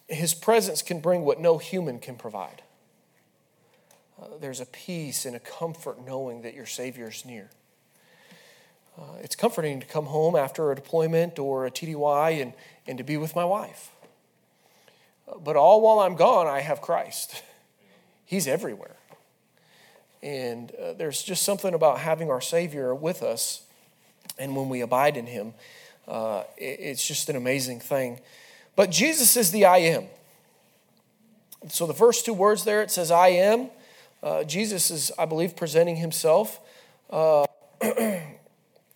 His 0.07 0.34
presence 0.34 0.81
can 0.81 1.00
bring 1.00 1.24
what 1.24 1.39
no 1.39 1.57
human 1.57 2.00
can 2.00 2.15
provide. 2.15 2.62
Uh, 4.22 4.25
there's 4.39 4.62
a 4.62 4.65
peace 4.65 5.25
and 5.25 5.36
a 5.36 5.39
comfort 5.39 6.05
knowing 6.05 6.41
that 6.41 6.53
your 6.53 6.65
Savior 6.65 7.10
is 7.10 7.25
near. 7.25 7.50
Uh, 8.98 9.17
it's 9.22 9.36
comforting 9.36 9.79
to 9.79 9.86
come 9.86 10.05
home 10.05 10.36
after 10.36 10.72
a 10.72 10.75
deployment 10.75 11.38
or 11.38 11.67
a 11.67 11.72
TDY 11.72 12.41
and, 12.41 12.53
and 12.88 12.98
to 12.98 13.03
be 13.03 13.15
with 13.15 13.36
my 13.36 13.46
wife. 13.46 13.91
Uh, 15.27 15.38
but 15.38 15.55
all 15.55 15.81
while 15.81 16.00
I'm 16.00 16.15
gone, 16.15 16.48
I 16.48 16.62
have 16.62 16.81
Christ. 16.81 17.43
He's 18.25 18.48
everywhere. 18.48 18.96
And 20.24 20.72
uh, 20.72 20.93
there's 20.93 21.22
just 21.22 21.43
something 21.43 21.75
about 21.75 22.00
having 22.00 22.31
our 22.31 22.41
Savior 22.41 22.96
with 22.96 23.22
us. 23.22 23.63
And 24.39 24.55
when 24.55 24.67
we 24.67 24.81
abide 24.81 25.15
in 25.15 25.27
Him, 25.27 25.53
uh, 26.07 26.43
it, 26.57 26.79
it's 26.79 27.05
just 27.05 27.29
an 27.29 27.35
amazing 27.35 27.79
thing. 27.79 28.19
But 28.75 28.89
Jesus 28.91 29.35
is 29.37 29.51
the 29.51 29.65
I 29.65 29.77
am. 29.77 30.05
So 31.69 31.87
the 31.87 31.93
first 31.93 32.25
two 32.25 32.33
words 32.33 32.63
there, 32.63 32.81
it 32.81 32.91
says, 32.91 33.11
I 33.11 33.29
am. 33.29 33.69
Uh, 34.21 34.43
Jesus 34.43 34.91
is, 34.91 35.11
I 35.17 35.25
believe, 35.25 35.55
presenting 35.55 35.97
Himself. 35.97 36.59
Uh, 37.09 37.45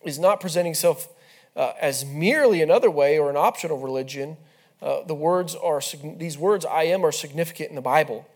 is 0.03 0.19
not 0.19 0.39
presenting 0.41 0.71
himself 0.71 1.07
uh, 1.55 1.73
as 1.79 2.05
merely 2.05 2.61
another 2.61 2.89
way 2.89 3.19
or 3.19 3.29
an 3.29 3.37
optional 3.37 3.77
religion. 3.77 4.37
Uh, 4.81 5.03
the 5.03 5.13
words 5.13 5.55
are 5.55 5.81
these 6.17 6.37
words 6.37 6.65
"I 6.65 6.83
am" 6.83 7.05
are 7.05 7.11
significant 7.11 7.69
in 7.69 7.75
the 7.75 7.81
Bible. 7.81 8.27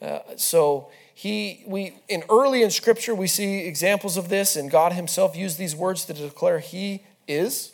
Uh, 0.00 0.18
so 0.36 0.90
he 1.14 1.64
we 1.66 1.94
in 2.08 2.22
early 2.28 2.62
in 2.62 2.70
Scripture 2.70 3.14
we 3.14 3.26
see 3.26 3.60
examples 3.60 4.16
of 4.16 4.28
this, 4.28 4.56
and 4.56 4.70
God 4.70 4.92
Himself 4.92 5.36
used 5.36 5.58
these 5.58 5.74
words 5.74 6.04
to 6.06 6.12
declare 6.12 6.58
He 6.58 7.02
is. 7.26 7.72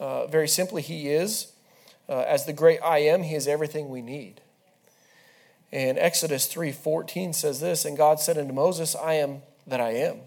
Uh, 0.00 0.26
very 0.26 0.48
simply, 0.48 0.82
He 0.82 1.10
is. 1.10 1.52
Uh, 2.08 2.24
as 2.26 2.46
the 2.46 2.52
great 2.52 2.80
I 2.82 2.98
am, 2.98 3.22
He 3.22 3.36
is 3.36 3.46
everything 3.46 3.88
we 3.88 4.02
need. 4.02 4.40
And 5.72 5.98
Exodus 5.98 6.52
3:14 6.52 7.34
says 7.34 7.60
this, 7.60 7.84
and 7.84 7.96
God 7.96 8.18
said 8.18 8.36
unto 8.36 8.52
Moses, 8.52 8.96
I 8.96 9.14
am 9.14 9.42
that 9.66 9.80
I 9.80 9.90
am. 9.90 10.22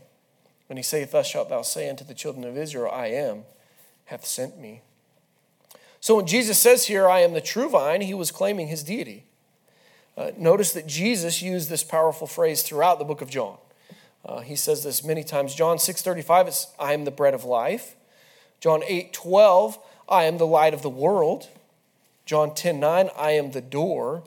When 0.67 0.77
he 0.77 0.83
saith, 0.83 1.11
Thus 1.11 1.27
shalt 1.27 1.49
thou 1.49 1.61
say 1.61 1.89
unto 1.89 2.05
the 2.05 2.13
children 2.13 2.45
of 2.45 2.57
Israel, 2.57 2.89
I 2.91 3.07
am, 3.07 3.43
hath 4.05 4.25
sent 4.25 4.57
me. 4.57 4.81
So 5.99 6.15
when 6.15 6.27
Jesus 6.27 6.57
says 6.57 6.87
here, 6.87 7.07
I 7.07 7.19
am 7.19 7.33
the 7.33 7.41
true 7.41 7.69
vine, 7.69 8.01
he 8.01 8.13
was 8.13 8.31
claiming 8.31 8.67
his 8.67 8.83
deity. 8.83 9.25
Uh, 10.17 10.31
notice 10.37 10.71
that 10.73 10.87
Jesus 10.87 11.41
used 11.41 11.69
this 11.69 11.83
powerful 11.83 12.27
phrase 12.27 12.61
throughout 12.61 12.99
the 12.99 13.05
book 13.05 13.21
of 13.21 13.29
John. 13.29 13.57
Uh, 14.25 14.39
he 14.39 14.55
says 14.55 14.83
this 14.83 15.03
many 15.03 15.23
times. 15.23 15.55
John 15.55 15.77
6:35, 15.77 16.47
it's 16.47 16.67
I 16.79 16.93
am 16.93 17.03
the 17.03 17.11
bread 17.11 17.33
of 17.33 17.43
life. 17.43 17.95
John 18.63 18.81
8:12, 18.83 19.77
I 20.07 20.23
am 20.23 20.37
the 20.37 20.47
light 20.47 20.73
of 20.73 20.81
the 20.83 20.89
world. 20.89 21.49
John 22.25 22.51
10:9, 22.51 23.11
I 23.13 23.31
am 23.31 23.51
the 23.51 23.59
door. 23.59 24.23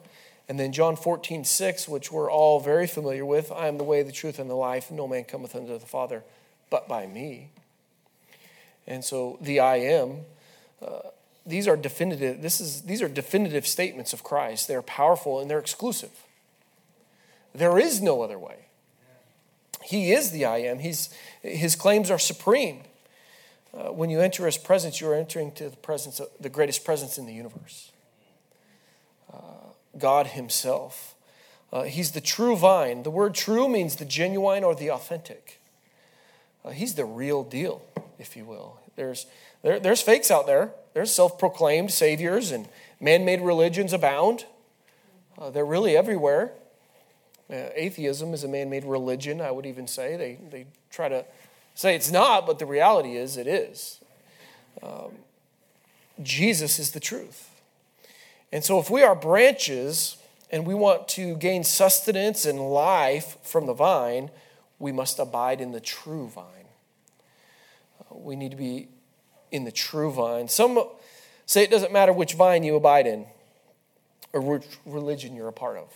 And 0.46 0.60
then 0.60 0.72
John 0.72 0.94
14, 0.94 1.42
6, 1.42 1.88
which 1.88 2.12
we're 2.12 2.30
all 2.30 2.60
very 2.60 2.86
familiar 2.86 3.24
with 3.24 3.50
I 3.50 3.66
am 3.66 3.78
the 3.78 3.84
way, 3.84 4.02
the 4.02 4.12
truth, 4.12 4.38
and 4.38 4.50
the 4.50 4.54
life. 4.54 4.90
No 4.90 5.08
man 5.08 5.24
cometh 5.24 5.56
unto 5.56 5.78
the 5.78 5.86
Father 5.86 6.22
but 6.68 6.86
by 6.86 7.06
me. 7.06 7.48
And 8.86 9.02
so 9.02 9.38
the 9.40 9.58
I 9.58 9.76
am, 9.76 10.26
uh, 10.82 10.98
these 11.46 11.66
are 11.66 11.76
definitive, 11.76 12.42
this 12.42 12.60
is, 12.60 12.82
these 12.82 13.00
are 13.00 13.08
definitive 13.08 13.66
statements 13.66 14.12
of 14.12 14.22
Christ. 14.22 14.68
They're 14.68 14.82
powerful 14.82 15.40
and 15.40 15.50
they're 15.50 15.58
exclusive. 15.58 16.12
There 17.54 17.78
is 17.78 18.02
no 18.02 18.20
other 18.20 18.38
way. 18.38 18.66
He 19.82 20.12
is 20.12 20.30
the 20.30 20.44
I 20.44 20.58
am. 20.58 20.80
He's, 20.80 21.08
his 21.40 21.74
claims 21.74 22.10
are 22.10 22.18
supreme. 22.18 22.82
Uh, 23.76 23.92
when 23.92 24.08
you 24.08 24.20
enter 24.20 24.46
his 24.46 24.56
presence, 24.56 25.00
you 25.00 25.08
are 25.08 25.14
entering 25.14 25.52
to 25.52 25.68
the 25.68 25.76
presence 25.76 26.18
of 26.18 26.28
the 26.40 26.48
greatest 26.48 26.84
presence 26.84 27.18
in 27.18 27.26
the 27.26 27.34
universe. 27.34 27.92
God 29.98 30.28
Himself. 30.28 31.14
Uh, 31.72 31.82
he's 31.82 32.12
the 32.12 32.20
true 32.20 32.56
vine. 32.56 33.02
The 33.02 33.10
word 33.10 33.34
true 33.34 33.68
means 33.68 33.96
the 33.96 34.04
genuine 34.04 34.64
or 34.64 34.74
the 34.74 34.90
authentic. 34.90 35.60
Uh, 36.64 36.70
he's 36.70 36.94
the 36.94 37.04
real 37.04 37.42
deal, 37.42 37.82
if 38.18 38.36
you 38.36 38.44
will. 38.44 38.80
There's, 38.94 39.26
there, 39.62 39.78
there's 39.78 40.00
fakes 40.00 40.30
out 40.30 40.46
there, 40.46 40.72
there's 40.94 41.12
self 41.12 41.38
proclaimed 41.38 41.90
saviors, 41.90 42.50
and 42.50 42.68
man 43.00 43.24
made 43.24 43.40
religions 43.40 43.92
abound. 43.92 44.46
Uh, 45.38 45.50
they're 45.50 45.66
really 45.66 45.96
everywhere. 45.96 46.52
Uh, 47.50 47.68
atheism 47.74 48.32
is 48.32 48.42
a 48.42 48.48
man 48.48 48.70
made 48.70 48.84
religion, 48.84 49.40
I 49.40 49.50
would 49.50 49.66
even 49.66 49.86
say. 49.86 50.16
They, 50.16 50.38
they 50.50 50.66
try 50.90 51.08
to 51.08 51.24
say 51.76 51.94
it's 51.94 52.10
not, 52.10 52.46
but 52.46 52.58
the 52.58 52.66
reality 52.66 53.16
is 53.16 53.36
it 53.36 53.46
is. 53.46 54.00
Um, 54.82 55.12
Jesus 56.22 56.78
is 56.78 56.90
the 56.90 57.00
truth. 57.00 57.50
And 58.50 58.64
so, 58.64 58.80
if 58.80 58.90
we 58.90 59.02
are 59.02 59.14
branches 59.14 60.16
and 60.50 60.66
we 60.66 60.74
want 60.74 61.06
to 61.08 61.36
gain 61.36 61.62
sustenance 61.62 62.44
and 62.44 62.58
life 62.58 63.36
from 63.42 63.66
the 63.66 63.74
vine, 63.74 64.30
we 64.78 64.92
must 64.92 65.18
abide 65.18 65.60
in 65.60 65.72
the 65.72 65.80
true 65.80 66.28
vine. 66.28 66.44
We 68.10 68.36
need 68.36 68.50
to 68.50 68.56
be 68.56 68.88
in 69.50 69.64
the 69.64 69.72
true 69.72 70.10
vine. 70.10 70.48
Some 70.48 70.82
say 71.44 71.62
it 71.62 71.70
doesn't 71.70 71.92
matter 71.92 72.12
which 72.12 72.34
vine 72.34 72.64
you 72.64 72.76
abide 72.76 73.06
in 73.06 73.26
or 74.32 74.40
which 74.40 74.64
religion 74.84 75.34
you're 75.34 75.48
a 75.48 75.52
part 75.52 75.76
of. 75.76 75.92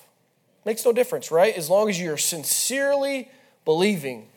Makes 0.65 0.85
no 0.85 0.93
difference, 0.93 1.31
right? 1.31 1.55
As 1.57 1.71
long 1.71 1.89
as 1.89 2.01
you're 2.01 2.19
sincerely 2.19 3.31
believing, 3.65 4.29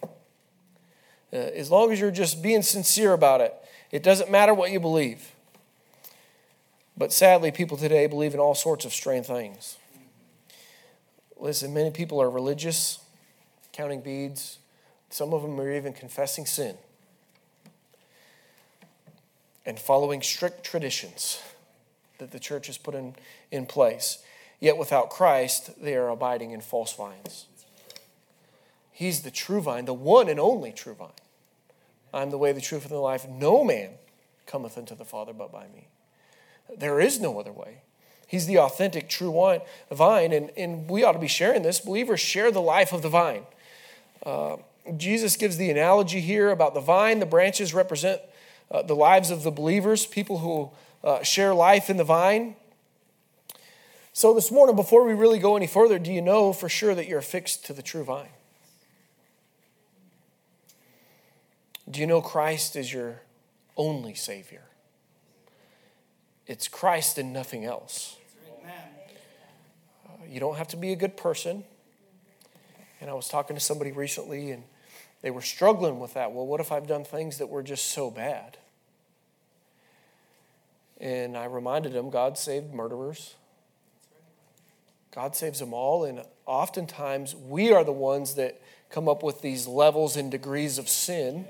uh, 1.34 1.38
as 1.38 1.72
long 1.72 1.92
as 1.92 2.00
you're 2.00 2.12
just 2.12 2.44
being 2.44 2.62
sincere 2.62 3.14
about 3.14 3.42
it, 3.42 3.54
it 3.92 4.04
doesn't 4.04 4.30
matter 4.30 4.54
what 4.54 4.72
you 4.72 4.80
believe. 4.80 5.32
But 6.96 7.12
sadly, 7.12 7.52
people 7.52 7.76
today 7.76 8.06
believe 8.06 8.34
in 8.34 8.40
all 8.40 8.54
sorts 8.54 8.86
of 8.86 8.94
strange 8.94 9.26
things. 9.26 9.78
Listen, 11.38 11.74
many 11.74 11.90
people 11.90 12.22
are 12.22 12.30
religious, 12.30 13.00
counting 13.72 14.02
beads. 14.02 14.60
Some 15.10 15.34
of 15.34 15.42
them 15.42 15.60
are 15.60 15.72
even 15.72 15.94
confessing 15.94 16.46
sin 16.46 16.78
and 19.66 19.80
following 19.80 20.22
strict 20.22 20.64
traditions 20.64 21.42
that 22.18 22.32
the 22.32 22.40
church 22.40 22.68
has 22.68 22.78
put 22.78 22.96
in, 22.96 23.16
in 23.52 23.66
place. 23.66 24.20
Yet 24.60 24.78
without 24.78 25.10
Christ, 25.10 25.82
they 25.82 25.96
are 25.96 26.10
abiding 26.10 26.52
in 26.52 26.62
false 26.62 26.94
vines. 26.94 27.48
He's 28.92 29.24
the 29.24 29.32
true 29.32 29.62
vine, 29.62 29.86
the 29.86 29.94
one 29.94 30.30
and 30.30 30.40
only 30.40 30.72
true 30.72 30.94
vine. 30.94 31.10
I'm 32.14 32.30
the 32.30 32.38
way, 32.38 32.52
the 32.52 32.62
truth, 32.62 32.84
and 32.84 32.92
the 32.92 32.98
life. 32.98 33.28
No 33.28 33.64
man 33.64 33.92
cometh 34.46 34.78
unto 34.78 34.96
the 34.96 35.06
Father 35.06 35.34
but 35.34 35.52
by 35.52 35.68
me. 35.74 35.88
There 36.78 37.00
is 37.00 37.20
no 37.20 37.40
other 37.40 37.52
way. 37.52 37.82
He's 38.28 38.48
the 38.48 38.58
authentic, 38.60 39.10
true 39.10 39.32
vine, 39.92 40.32
and, 40.34 40.52
and 40.58 40.90
we 40.90 41.04
ought 41.04 41.12
to 41.12 41.20
be 41.20 41.28
sharing 41.28 41.62
this. 41.62 41.80
Believers 41.80 42.20
share 42.20 42.52
the 42.52 42.62
life 42.62 42.94
of 42.94 43.02
the 43.02 43.10
vine. 43.10 43.44
Uh, 44.26 44.58
Jesus 44.98 45.36
gives 45.36 45.58
the 45.58 45.70
analogy 45.70 46.20
here 46.20 46.50
about 46.50 46.74
the 46.74 46.80
vine. 46.80 47.20
The 47.20 47.26
branches 47.26 47.74
represent 47.74 48.22
uh, 48.72 48.82
the 48.82 48.96
lives 48.96 49.30
of 49.30 49.44
the 49.44 49.52
believers, 49.52 50.06
people 50.06 50.40
who 50.40 50.72
uh, 51.04 51.22
share 51.24 51.54
life 51.54 51.90
in 51.90 51.98
the 51.98 52.04
vine. 52.04 52.56
So, 54.14 54.34
this 54.34 54.52
morning, 54.52 54.76
before 54.76 55.04
we 55.06 55.14
really 55.14 55.40
go 55.40 55.56
any 55.56 55.68
further, 55.68 56.00
do 56.00 56.12
you 56.12 56.22
know 56.22 56.54
for 56.54 56.70
sure 56.70 56.96
that 56.96 57.08
you're 57.08 57.20
affixed 57.20 57.66
to 57.66 57.74
the 57.74 57.82
true 57.82 58.04
vine? 58.04 58.30
Do 61.94 62.00
you 62.00 62.08
know 62.08 62.24
Christ 62.24 62.76
is 62.76 62.92
your 62.92 63.22
only 63.78 64.16
Savior? 64.16 64.64
It's 66.48 66.68
Christ 66.68 67.20
and 67.20 67.32
nothing 67.32 67.66
else. 67.66 68.18
Uh, 68.66 70.10
you 70.28 70.40
don't 70.40 70.58
have 70.58 70.68
to 70.70 70.76
be 70.76 70.92
a 70.92 70.96
good 70.96 71.16
person. 71.16 71.64
And 73.00 73.12
I 73.12 73.14
was 73.14 73.28
talking 73.28 73.56
to 73.56 73.60
somebody 73.60 73.92
recently, 73.92 74.50
and 74.50 74.64
they 75.22 75.30
were 75.30 75.44
struggling 75.44 76.00
with 76.00 76.16
that. 76.16 76.32
Well, 76.32 76.48
what 76.48 76.60
if 76.60 76.72
I've 76.72 76.88
done 76.88 77.04
things 77.04 77.38
that 77.38 77.48
were 77.48 77.62
just 77.62 77.86
so 77.86 78.10
bad? 78.10 78.58
And 81.00 81.38
I 81.38 81.46
reminded 81.46 81.94
them 81.94 82.10
God 82.10 82.40
saved 82.40 82.74
murderers. 82.74 83.36
God 85.12 85.36
saves 85.36 85.60
them 85.60 85.76
all. 85.76 86.06
And 86.06 86.24
oftentimes, 86.48 87.36
we 87.36 87.72
are 87.72 87.84
the 87.84 87.92
ones 87.92 88.34
that 88.34 88.60
come 88.90 89.08
up 89.08 89.22
with 89.22 89.42
these 89.42 89.68
levels 89.68 90.18
and 90.18 90.32
degrees 90.32 90.80
of 90.80 90.90
sin. 90.90 91.46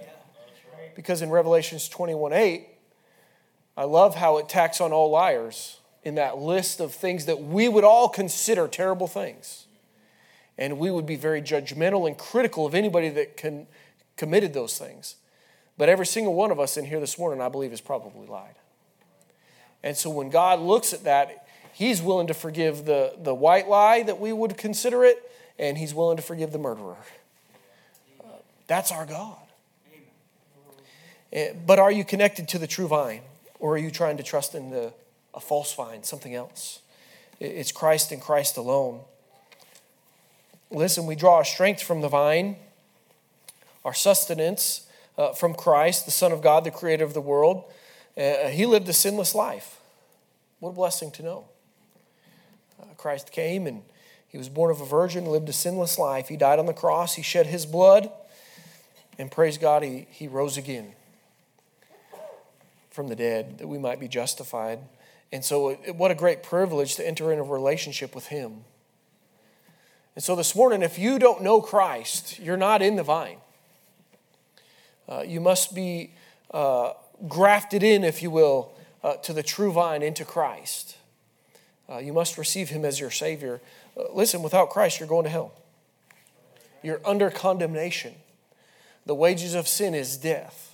Because 0.96 1.22
in 1.22 1.30
Revelations 1.30 1.90
21 1.90 2.34
8, 2.34 2.68
I 3.76 3.84
love 3.86 4.16
how 4.16 4.38
it 4.38 4.50
tacks 4.50 4.80
on 4.80 4.92
all 4.92 5.10
liars 5.10 5.80
in 6.04 6.16
that 6.16 6.38
list 6.38 6.80
of 6.80 6.94
things 6.94 7.26
that 7.26 7.42
we 7.42 7.68
would 7.70 7.84
all 7.84 8.10
consider 8.10 8.68
terrible 8.68 9.08
things. 9.08 9.68
And 10.58 10.78
we 10.78 10.92
would 10.92 11.06
be 11.06 11.16
very 11.16 11.42
judgmental 11.42 12.08
and 12.08 12.18
critical 12.18 12.66
of 12.66 12.76
anybody 12.76 13.10
that 13.10 13.42
committed 14.18 14.54
those 14.54 14.78
things. 14.78 15.16
But 15.78 15.90
every 15.90 16.06
single 16.06 16.36
one 16.36 16.52
of 16.52 16.60
us 16.60 16.78
in 16.78 16.86
here 16.86 17.00
this 17.00 17.18
morning, 17.18 17.42
I 17.42 17.50
believe, 17.50 17.72
has 17.72 17.82
probably 17.82 18.28
lied. 18.28 18.56
And 19.82 19.98
so 19.98 20.10
when 20.10 20.30
God 20.30 20.60
looks 20.60 20.94
at 20.94 21.04
that, 21.04 21.48
He's 21.74 22.04
willing 22.04 22.28
to 22.28 22.36
forgive 22.36 22.86
the, 22.86 23.16
the 23.20 23.34
white 23.34 23.68
lie 23.68 24.04
that 24.04 24.20
we 24.20 24.32
would 24.32 24.58
consider 24.58 25.04
it, 25.04 25.18
and 25.58 25.78
He's 25.78 25.94
willing 25.94 26.18
to 26.18 26.24
forgive 26.24 26.52
the 26.52 26.60
murderer. 26.60 26.98
Uh, 28.24 28.28
that's 28.68 28.92
our 28.92 29.08
God. 29.08 29.43
Eh, 31.34 31.52
but 31.66 31.80
are 31.80 31.92
you 31.92 32.06
connected 32.06 32.48
to 32.50 32.60
the 32.60 32.68
true 32.68 32.88
vine? 32.88 33.22
Or 33.60 33.74
are 33.74 33.78
you 33.78 33.90
trying 33.90 34.18
to 34.18 34.24
trust 34.24 34.54
in 34.56 34.70
the, 34.70 34.94
a 35.34 35.40
false 35.40 35.74
vine, 35.74 36.04
something 36.04 36.36
else? 36.36 36.80
It's 37.40 37.72
Christ 37.72 38.12
and 38.12 38.22
Christ 38.22 38.56
alone. 38.56 39.02
Listen, 40.70 41.08
we 41.08 41.16
draw 41.16 41.36
our 41.38 41.44
strength 41.44 41.82
from 41.82 42.02
the 42.02 42.08
vine, 42.08 42.56
our 43.84 43.94
sustenance 43.94 44.88
uh, 45.18 45.34
from 45.34 45.56
Christ, 45.56 46.06
the 46.06 46.12
Son 46.12 46.32
of 46.32 46.42
God, 46.42 46.64
the 46.64 46.72
creator 46.72 47.04
of 47.04 47.14
the 47.14 47.22
world. 47.22 47.64
Uh, 48.16 48.50
he 48.50 48.66
lived 48.66 48.88
a 48.88 48.94
sinless 48.94 49.34
life. 49.34 49.80
What 50.60 50.70
a 50.70 50.74
blessing 50.74 51.12
to 51.12 51.24
know. 51.24 51.46
Uh, 52.80 52.86
Christ 52.96 53.32
came 53.32 53.66
and 53.66 53.82
he 54.28 54.38
was 54.38 54.50
born 54.50 54.72
of 54.72 54.82
a 54.82 54.86
virgin, 54.86 55.26
lived 55.26 55.50
a 55.50 55.54
sinless 55.54 55.98
life. 55.98 56.28
He 56.28 56.38
died 56.38 56.60
on 56.60 56.68
the 56.68 56.74
cross, 56.74 57.16
he 57.16 57.24
shed 57.24 57.48
his 57.48 57.66
blood, 57.66 58.12
and 59.18 59.32
praise 59.32 59.58
God, 59.58 59.84
he, 59.84 60.08
he 60.12 60.28
rose 60.28 60.58
again 60.58 60.94
from 62.94 63.08
the 63.08 63.16
dead 63.16 63.58
that 63.58 63.68
we 63.68 63.80
might 63.80 64.00
be 64.00 64.08
justified. 64.08 64.80
And 65.32 65.44
so, 65.44 65.74
what 65.98 66.12
a 66.12 66.16
great 66.16 66.44
privilege 66.44 66.96
to 66.96 67.06
enter 67.06 67.32
into 67.32 67.44
a 67.44 67.48
relationship 67.48 68.14
with 68.14 68.28
him. 68.28 68.64
And 70.16 70.24
so, 70.24 70.36
this 70.36 70.56
morning, 70.56 70.84
if 70.84 71.00
you 71.00 71.18
don't 71.18 71.42
know 71.42 71.60
Christ, 71.60 72.40
you're 72.40 72.56
not 72.56 72.84
in 72.84 72.96
the 72.96 73.04
vine. 73.04 73.38
Uh, 75.10 75.24
you 75.28 75.42
must 75.42 75.74
be 75.74 76.14
uh, 76.54 76.94
grafted 77.28 77.82
in, 77.82 78.04
if 78.04 78.22
you 78.22 78.30
will, 78.30 78.74
uh, 79.04 79.16
to 79.16 79.34
the 79.34 79.44
true 79.44 79.72
vine, 79.72 80.04
into 80.04 80.24
Christ. 80.24 80.98
Uh, 81.90 81.98
you 81.98 82.14
must 82.14 82.38
receive 82.38 82.70
him 82.70 82.86
as 82.86 83.00
your 83.00 83.12
Savior. 83.12 83.60
Uh, 83.98 84.04
listen, 84.14 84.44
without 84.44 84.70
Christ, 84.70 85.00
you're 85.00 85.10
going 85.10 85.26
to 85.26 85.32
hell. 85.32 85.52
You're 86.84 87.02
under 87.04 87.32
condemnation. 87.32 88.14
The 89.08 89.16
wages 89.16 89.56
of 89.56 89.68
sin 89.68 89.96
is 89.96 90.16
death, 90.16 90.73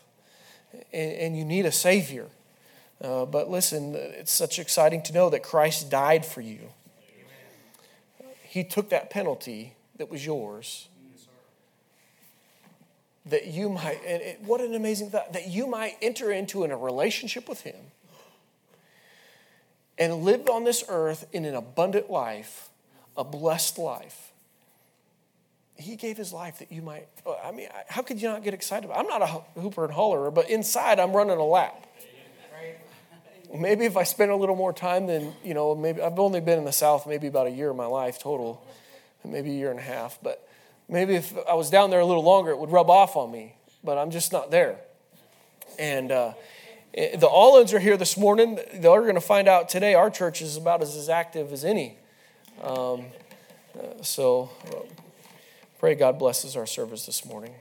and, 0.74 1.12
and 1.12 1.38
you 1.38 1.46
need 1.46 1.66
a 1.66 1.72
Savior. 1.72 2.28
Uh, 3.02 3.26
but 3.26 3.50
listen, 3.50 3.96
it's 3.96 4.32
such 4.32 4.60
exciting 4.60 5.02
to 5.04 5.14
know 5.14 5.30
that 5.30 5.44
Christ 5.44 5.90
died 5.90 6.26
for 6.26 6.42
you. 6.42 6.60
He 8.44 8.64
took 8.64 8.90
that 8.90 9.10
penalty 9.10 9.74
that 9.98 10.10
was 10.10 10.26
yours 10.26 10.90
that 13.30 13.48
you 13.48 13.70
might, 13.70 14.00
and 14.06 14.22
it, 14.22 14.42
what 14.42 14.62
an 14.62 14.74
amazing 14.74 15.10
thought, 15.10 15.34
that 15.34 15.48
you 15.48 15.68
might 15.68 15.98
enter 16.02 16.32
into 16.32 16.64
in 16.64 16.72
a 16.72 16.78
relationship 16.78 17.48
with 17.48 17.62
Him 17.62 17.76
and 19.98 20.24
live 20.24 20.50
on 20.50 20.64
this 20.64 20.84
earth 20.88 21.28
in 21.32 21.46
an 21.46 21.56
abundant 21.56 22.10
life, 22.10 22.70
a 23.18 23.24
blessed 23.24 23.78
life. 23.78 24.29
He 25.80 25.96
gave 25.96 26.18
his 26.18 26.34
life 26.34 26.60
that 26.60 26.72
you 26.72 26.82
might, 26.82 27.08
oh, 27.26 27.38
I 27.44 27.52
mean, 27.52 27.70
how 27.88 28.02
could 28.02 28.22
you 28.22 28.28
not 28.28 28.44
get 28.44 28.54
excited? 28.54 28.90
about? 28.90 28.98
It? 28.98 29.00
I'm 29.00 29.08
not 29.08 29.22
a 29.22 29.60
hooper 29.62 29.86
and 29.86 29.94
hollerer, 29.94 30.34
but 30.34 30.50
inside 30.50 31.00
I'm 31.00 31.14
running 31.14 31.38
a 31.38 31.44
lap. 31.44 31.86
Maybe 33.56 33.86
if 33.86 33.98
I 33.98 34.04
spend 34.04 34.30
a 34.30 34.36
little 34.36 34.56
more 34.56 34.74
time 34.74 35.08
than, 35.08 35.34
you 35.44 35.54
know, 35.56 35.74
maybe 35.74 36.02
I've 36.02 36.20
only 36.20 36.40
been 36.40 36.60
in 36.60 36.66
the 36.66 36.72
South 36.72 37.08
maybe 37.08 37.28
about 37.28 37.48
a 37.48 37.50
year 37.50 37.72
of 37.72 37.76
my 37.76 37.88
life 37.88 38.20
total, 38.20 38.64
maybe 39.26 39.50
a 39.50 39.54
year 39.54 39.72
and 39.72 39.80
a 39.80 39.84
half, 39.84 40.20
but 40.22 40.48
maybe 40.88 41.16
if 41.16 41.34
I 41.48 41.56
was 41.56 41.70
down 41.70 41.90
there 41.90 42.00
a 42.00 42.06
little 42.06 42.24
longer, 42.24 42.52
it 42.52 42.60
would 42.60 42.72
rub 42.72 42.90
off 42.90 43.16
on 43.16 43.32
me, 43.32 43.56
but 43.84 43.98
I'm 43.98 44.12
just 44.12 44.32
not 44.32 44.52
there. 44.52 44.78
And 45.80 46.12
uh, 46.12 46.34
eh, 46.94 47.16
the 47.16 47.28
Allens 47.28 47.74
are 47.74 47.80
here 47.80 47.98
this 47.98 48.18
morning. 48.18 48.60
They're 48.74 49.02
going 49.02 49.16
to 49.16 49.22
find 49.22 49.48
out 49.48 49.70
today 49.70 49.96
our 49.96 50.12
church 50.12 50.42
is 50.42 50.58
about 50.58 50.84
as, 50.84 50.96
as 50.96 51.10
active 51.10 51.52
as 51.52 51.66
any. 51.66 51.98
Um, 52.62 53.06
uh, 53.76 54.04
so 54.04 54.52
uh, 54.68 54.82
pray 55.80 55.96
God 55.96 56.20
blesses 56.20 56.58
our 56.58 56.66
service 56.66 57.06
this 57.06 57.26
morning. 57.26 57.54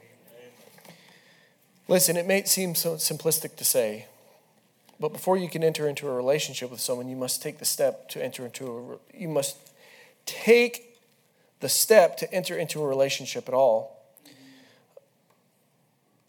Listen, 1.86 2.16
it 2.16 2.26
may 2.26 2.42
seem 2.42 2.74
so 2.74 2.96
simplistic 2.96 3.54
to 3.56 3.64
say, 3.64 4.06
but 4.98 5.12
before 5.12 5.36
you 5.36 5.48
can 5.48 5.62
enter 5.62 5.88
into 5.88 6.08
a 6.08 6.12
relationship 6.12 6.68
with 6.68 6.80
someone, 6.80 7.08
you 7.08 7.16
must 7.16 7.40
take 7.40 7.58
the 7.58 7.64
step 7.64 8.08
to 8.10 8.22
enter 8.22 8.44
into 8.44 8.98
a, 9.14 9.16
you 9.16 9.28
must 9.28 9.56
take 10.26 10.98
the 11.60 11.68
step 11.68 12.16
to 12.16 12.32
enter 12.34 12.58
into 12.58 12.82
a 12.82 12.86
relationship 12.86 13.48
at 13.48 13.54
all. 13.54 13.96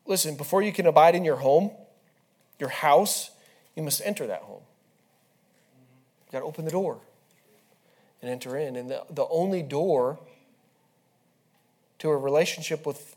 Listen, 0.06 0.36
before 0.36 0.62
you 0.62 0.72
can 0.72 0.86
abide 0.86 1.16
in 1.16 1.26
your 1.26 1.38
home, 1.38 1.72
your 2.60 2.70
house, 2.70 3.32
you 3.76 3.82
must 3.82 4.02
enter 4.06 4.28
that 4.28 4.44
home. 4.44 4.62
You 6.28 6.34
got 6.34 6.40
to 6.40 6.46
open 6.46 6.66
the 6.66 6.72
door 6.72 7.00
and 8.22 8.30
enter 8.30 8.56
in. 8.56 8.76
And 8.76 8.92
the, 8.92 9.04
the 9.10 9.26
only 9.30 9.64
door 9.64 10.20
to 12.00 12.10
a 12.10 12.18
relationship 12.18 12.86
with 12.86 13.16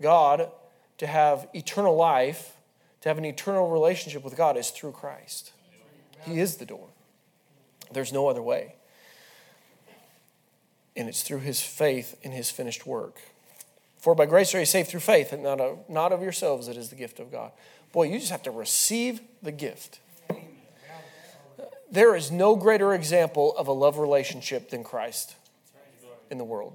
God, 0.00 0.50
to 0.98 1.06
have 1.06 1.48
eternal 1.54 1.96
life, 1.96 2.56
to 3.02 3.08
have 3.08 3.18
an 3.18 3.24
eternal 3.24 3.70
relationship 3.70 4.24
with 4.24 4.36
God, 4.36 4.56
is 4.56 4.70
through 4.70 4.92
Christ. 4.92 5.52
He 6.22 6.40
is 6.40 6.56
the 6.56 6.66
door. 6.66 6.88
There's 7.92 8.12
no 8.12 8.28
other 8.28 8.42
way 8.42 8.74
and 10.96 11.08
it's 11.08 11.22
through 11.22 11.40
his 11.40 11.60
faith 11.60 12.18
in 12.22 12.32
his 12.32 12.50
finished 12.50 12.86
work. 12.86 13.20
For 13.98 14.14
by 14.14 14.26
grace 14.26 14.54
are 14.54 14.60
you 14.60 14.66
saved 14.66 14.88
through 14.88 15.00
faith, 15.00 15.32
and 15.32 15.42
not 15.42 15.60
of, 15.60 15.78
not 15.88 16.12
of 16.12 16.22
yourselves, 16.22 16.68
it 16.68 16.76
is 16.76 16.88
the 16.90 16.96
gift 16.96 17.20
of 17.20 17.30
God. 17.30 17.52
Boy, 17.92 18.04
you 18.04 18.18
just 18.18 18.30
have 18.30 18.42
to 18.44 18.50
receive 18.50 19.20
the 19.42 19.52
gift. 19.52 20.00
There 21.90 22.14
is 22.14 22.30
no 22.30 22.54
greater 22.54 22.94
example 22.94 23.56
of 23.56 23.66
a 23.66 23.72
love 23.72 23.98
relationship 23.98 24.70
than 24.70 24.84
Christ 24.84 25.34
in 26.30 26.38
the 26.38 26.44
world. 26.44 26.74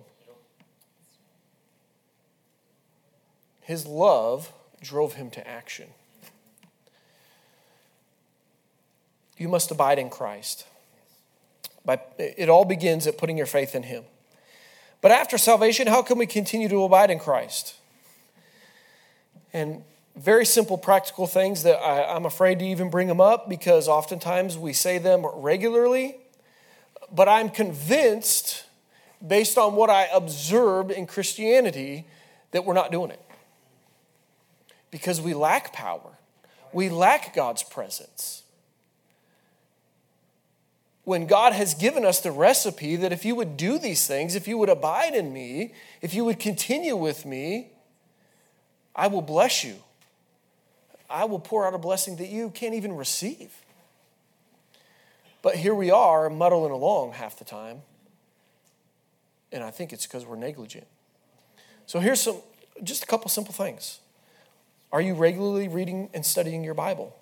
His 3.65 3.87
love 3.87 4.53
drove 4.81 5.13
him 5.13 5.31
to 5.31 5.47
action. 5.47 5.87
You 9.37 9.49
must 9.49 9.71
abide 9.71 9.97
in 9.97 10.11
Christ. 10.11 10.67
By, 11.83 11.99
it 12.19 12.47
all 12.47 12.63
begins 12.63 13.07
at 13.07 13.17
putting 13.17 13.37
your 13.37 13.47
faith 13.47 13.73
in 13.73 13.83
Him. 13.83 14.03
But 15.01 15.11
after 15.11 15.37
salvation, 15.37 15.87
how 15.87 16.03
can 16.03 16.17
we 16.19 16.25
continue 16.25 16.69
to 16.69 16.83
abide 16.83 17.09
in 17.09 17.19
Christ? 17.19 17.75
And 19.51 19.83
very 20.15 20.45
simple 20.45 20.77
practical 20.77 21.27
things 21.27 21.63
that 21.63 21.75
I, 21.75 22.15
am 22.15 22.25
afraid 22.25 22.59
to 22.59 22.65
even 22.65 22.89
bring 22.89 23.07
them 23.07 23.19
up 23.19 23.49
because 23.49 23.87
oftentimes 23.87 24.57
we 24.57 24.73
say 24.73 24.99
them 24.99 25.25
regularly. 25.25 26.17
But 27.11 27.27
I'm 27.27 27.49
convinced, 27.49 28.65
based 29.25 29.57
on 29.57 29.75
what 29.75 29.89
I 29.89 30.07
observed 30.13 30.91
in 30.91 31.07
Christianity, 31.07 32.05
that 32.51 32.63
we're 32.63 32.73
not 32.73 32.91
doing 32.91 33.11
it. 33.11 33.19
Because 34.95 35.19
we 35.19 35.33
lack 35.33 35.73
power, 35.73 36.17
we 36.71 36.87
lack 36.87 37.35
God's 37.35 37.63
presence 37.63 38.43
when 41.03 41.27
God 41.27 41.51
has 41.51 41.73
given 41.73 42.05
us 42.05 42.21
the 42.21 42.31
recipe 42.31 42.95
that 42.95 43.11
if 43.11 43.25
you 43.25 43.35
would 43.35 43.57
do 43.57 43.77
these 43.77 44.07
things, 44.07 44.35
if 44.35 44.47
you 44.47 44.57
would 44.57 44.69
abide 44.69 45.13
in 45.13 45.33
me, 45.33 45.73
if 46.01 46.13
you 46.13 46.23
would 46.23 46.39
continue 46.39 46.95
with 46.95 47.25
me, 47.25 47.67
I 48.95 49.07
will 49.07 49.21
bless 49.21 49.65
you. 49.65 49.75
I 51.09 51.25
will 51.25 51.39
pour 51.39 51.67
out 51.67 51.73
a 51.73 51.77
blessing 51.77 52.15
that 52.15 52.29
you 52.29 52.49
can't 52.49 52.73
even 52.73 52.95
receive. 52.95 53.51
But 55.41 55.57
here 55.57 55.75
we 55.75 55.91
are 55.91 56.29
muddling 56.29 56.71
along 56.71 57.11
half 57.11 57.37
the 57.37 57.43
time. 57.43 57.81
And 59.51 59.61
I 59.61 59.71
think 59.71 59.91
it's 59.91 60.07
because 60.07 60.25
we're 60.25 60.37
negligent. 60.37 60.87
So 61.85 61.99
here's 61.99 62.21
some 62.21 62.37
just 62.81 63.03
a 63.03 63.05
couple 63.05 63.29
simple 63.29 63.53
things. 63.53 63.99
Are 64.95 65.01
you 65.01 65.13
regularly 65.13 65.67
reading 65.67 66.09
and 66.13 66.25
studying 66.25 66.63
your 66.63 66.73
Bible? 66.73 67.13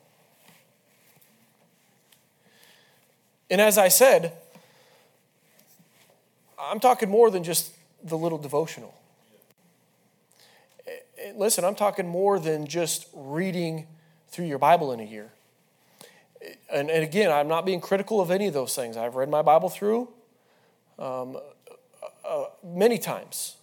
And 3.49 3.59
as 3.59 3.79
I 3.79 3.87
said, 3.87 4.33
I'm 6.61 6.79
talking 6.79 7.09
more 7.09 7.31
than 7.31 7.43
just 7.43 7.71
the 8.03 8.15
little 8.15 8.37
devotional. 8.37 8.93
Listen, 11.33 11.65
I'm 11.65 11.73
talking 11.73 12.07
more 12.07 12.37
than 12.37 12.67
just 12.67 13.07
reading 13.11 13.87
through 14.27 14.45
your 14.45 14.59
Bible 14.59 14.91
in 14.91 14.99
a 14.99 15.05
year. 15.05 15.31
And, 16.71 16.91
and 16.91 17.03
again, 17.03 17.31
I'm 17.31 17.47
not 17.47 17.65
being 17.65 17.81
critical 17.81 18.21
of 18.21 18.29
any 18.29 18.45
of 18.45 18.53
those 18.53 18.75
things. 18.75 18.97
I've 18.97 19.15
read 19.15 19.29
my 19.29 19.41
Bible 19.41 19.69
through 19.69 20.09
um, 20.99 21.39
uh, 22.23 22.43
many 22.63 22.99
times. 22.99 23.55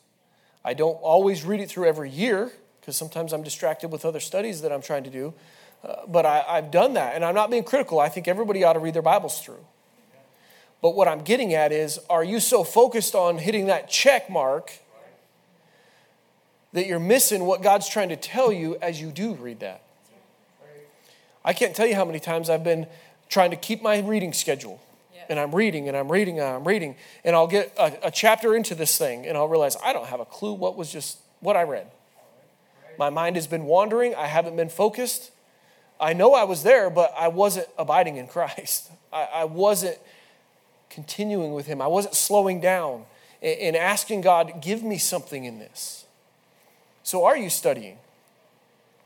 I 0.65 0.75
don't 0.75 0.97
always 0.97 1.45
read 1.45 1.61
it 1.61 1.69
through 1.69 1.87
every 1.87 2.11
year 2.11 2.51
because 2.81 2.97
sometimes 2.97 3.33
I'm 3.33 3.43
distracted 3.43 3.89
with 3.89 4.05
other 4.05 4.21
studies 4.21 4.63
that 4.63 4.73
I'm 4.73 4.83
trying 4.83 5.05
to 5.05 5.11
do. 5.11 5.35
Uh, 5.83 6.07
but 6.07 6.27
I, 6.27 6.45
I've 6.47 6.71
done 6.71 6.95
that, 6.95 7.15
and 7.15 7.25
I'm 7.25 7.35
not 7.35 7.51
being 7.51 7.65
critical. 7.65 8.01
I 8.01 8.09
think 8.09 8.29
everybody 8.29 8.65
ought 8.65 8.75
to 8.75 8.79
read 8.79 8.95
their 8.95 9.03
Bibles 9.03 9.41
through. 9.41 9.65
But 10.83 10.95
what 10.95 11.09
I'm 11.09 11.23
getting 11.23 11.55
at 11.55 11.73
is 11.73 11.99
are 12.09 12.25
you 12.25 12.41
so 12.41 12.65
focused 12.65 13.15
on 13.15 13.39
hitting 13.39 13.67
that 13.67 13.89
check 13.89 14.31
mark 14.31 14.73
that 16.73 16.87
you're 16.87 17.01
missing 17.01 17.45
what 17.45 17.63
God's 17.63 17.89
trying 17.89 18.09
to 18.11 18.17
tell 18.17 18.53
you 18.53 18.77
as 18.81 19.01
you 19.01 19.11
do 19.11 19.35
read 19.35 19.61
that? 19.61 19.83
I 21.45 21.53
can't 21.53 21.75
tell 21.75 21.87
you 21.87 21.95
how 21.95 22.05
many 22.05 22.21
times 22.21 22.51
I've 22.51 22.65
been 22.65 22.87
trying 23.29 23.51
to 23.51 23.57
keep 23.57 23.83
my 23.83 24.01
reading 24.01 24.33
schedule. 24.33 24.81
And 25.29 25.39
I'm 25.39 25.55
reading 25.55 25.87
and 25.87 25.97
I'm 25.97 26.11
reading 26.11 26.41
and 26.41 26.49
I'm 26.49 26.67
reading. 26.67 26.97
And 27.25 27.37
I'll 27.37 27.47
get 27.47 27.73
a, 27.79 28.09
a 28.09 28.11
chapter 28.11 28.57
into 28.57 28.75
this 28.75 28.99
thing 28.99 29.27
and 29.27 29.37
I'll 29.37 29.49
realize 29.49 29.77
I 29.85 29.93
don't 29.93 30.07
have 30.07 30.21
a 30.21 30.25
clue 30.25 30.55
what 30.55 30.77
was 30.77 30.91
just 30.91 31.19
what 31.41 31.57
I 31.57 31.63
read. 31.63 31.87
My 33.01 33.09
mind 33.09 33.37
has 33.37 33.47
been 33.47 33.65
wandering. 33.65 34.15
I 34.15 34.27
haven't 34.27 34.57
been 34.57 34.69
focused. 34.69 35.31
I 35.99 36.13
know 36.13 36.35
I 36.35 36.45
was 36.45 36.65
there, 36.65 36.91
but 36.91 37.15
I 37.17 37.29
wasn't 37.29 37.67
abiding 37.79 38.19
in 38.19 38.27
Christ. 38.27 38.91
I, 39.13 39.27
I 39.37 39.45
wasn't 39.45 39.97
continuing 40.91 41.55
with 41.55 41.65
Him. 41.65 41.81
I 41.81 41.87
wasn't 41.87 42.15
slowing 42.15 42.61
down 42.61 43.07
and 43.41 43.75
asking 43.75 44.21
God, 44.21 44.61
give 44.61 44.83
me 44.83 44.99
something 44.99 45.47
in 45.47 45.59
this. 45.59 46.05
So, 47.03 47.25
are 47.25 47.39
you 47.39 47.49
studying? 47.49 47.97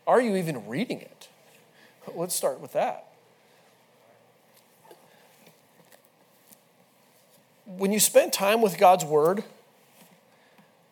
Are 0.08 0.20
you 0.20 0.34
even 0.34 0.66
reading 0.66 1.00
it? 1.00 1.28
Let's 2.16 2.34
start 2.34 2.58
with 2.58 2.72
that. 2.72 3.06
When 7.64 7.92
you 7.92 8.00
spend 8.00 8.32
time 8.32 8.60
with 8.60 8.76
God's 8.76 9.04
Word, 9.04 9.44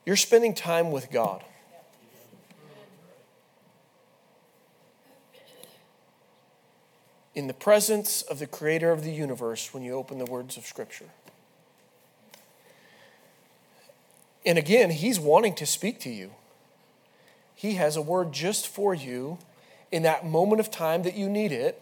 you're 0.06 0.14
spending 0.14 0.54
time 0.54 0.92
with 0.92 1.10
God. 1.10 1.42
In 7.34 7.46
the 7.46 7.54
presence 7.54 8.22
of 8.22 8.38
the 8.38 8.46
Creator 8.46 8.90
of 8.90 9.04
the 9.04 9.12
universe 9.12 9.72
when 9.72 9.82
you 9.82 9.94
open 9.94 10.18
the 10.18 10.26
words 10.26 10.56
of 10.56 10.66
Scripture. 10.66 11.06
And 14.44 14.58
again, 14.58 14.90
He's 14.90 15.18
wanting 15.18 15.54
to 15.54 15.66
speak 15.66 16.00
to 16.00 16.10
you. 16.10 16.32
He 17.54 17.74
has 17.74 17.96
a 17.96 18.02
word 18.02 18.32
just 18.32 18.66
for 18.66 18.94
you 18.94 19.38
in 19.90 20.02
that 20.02 20.26
moment 20.26 20.60
of 20.60 20.70
time 20.70 21.04
that 21.04 21.16
you 21.16 21.28
need 21.28 21.52
it. 21.52 21.80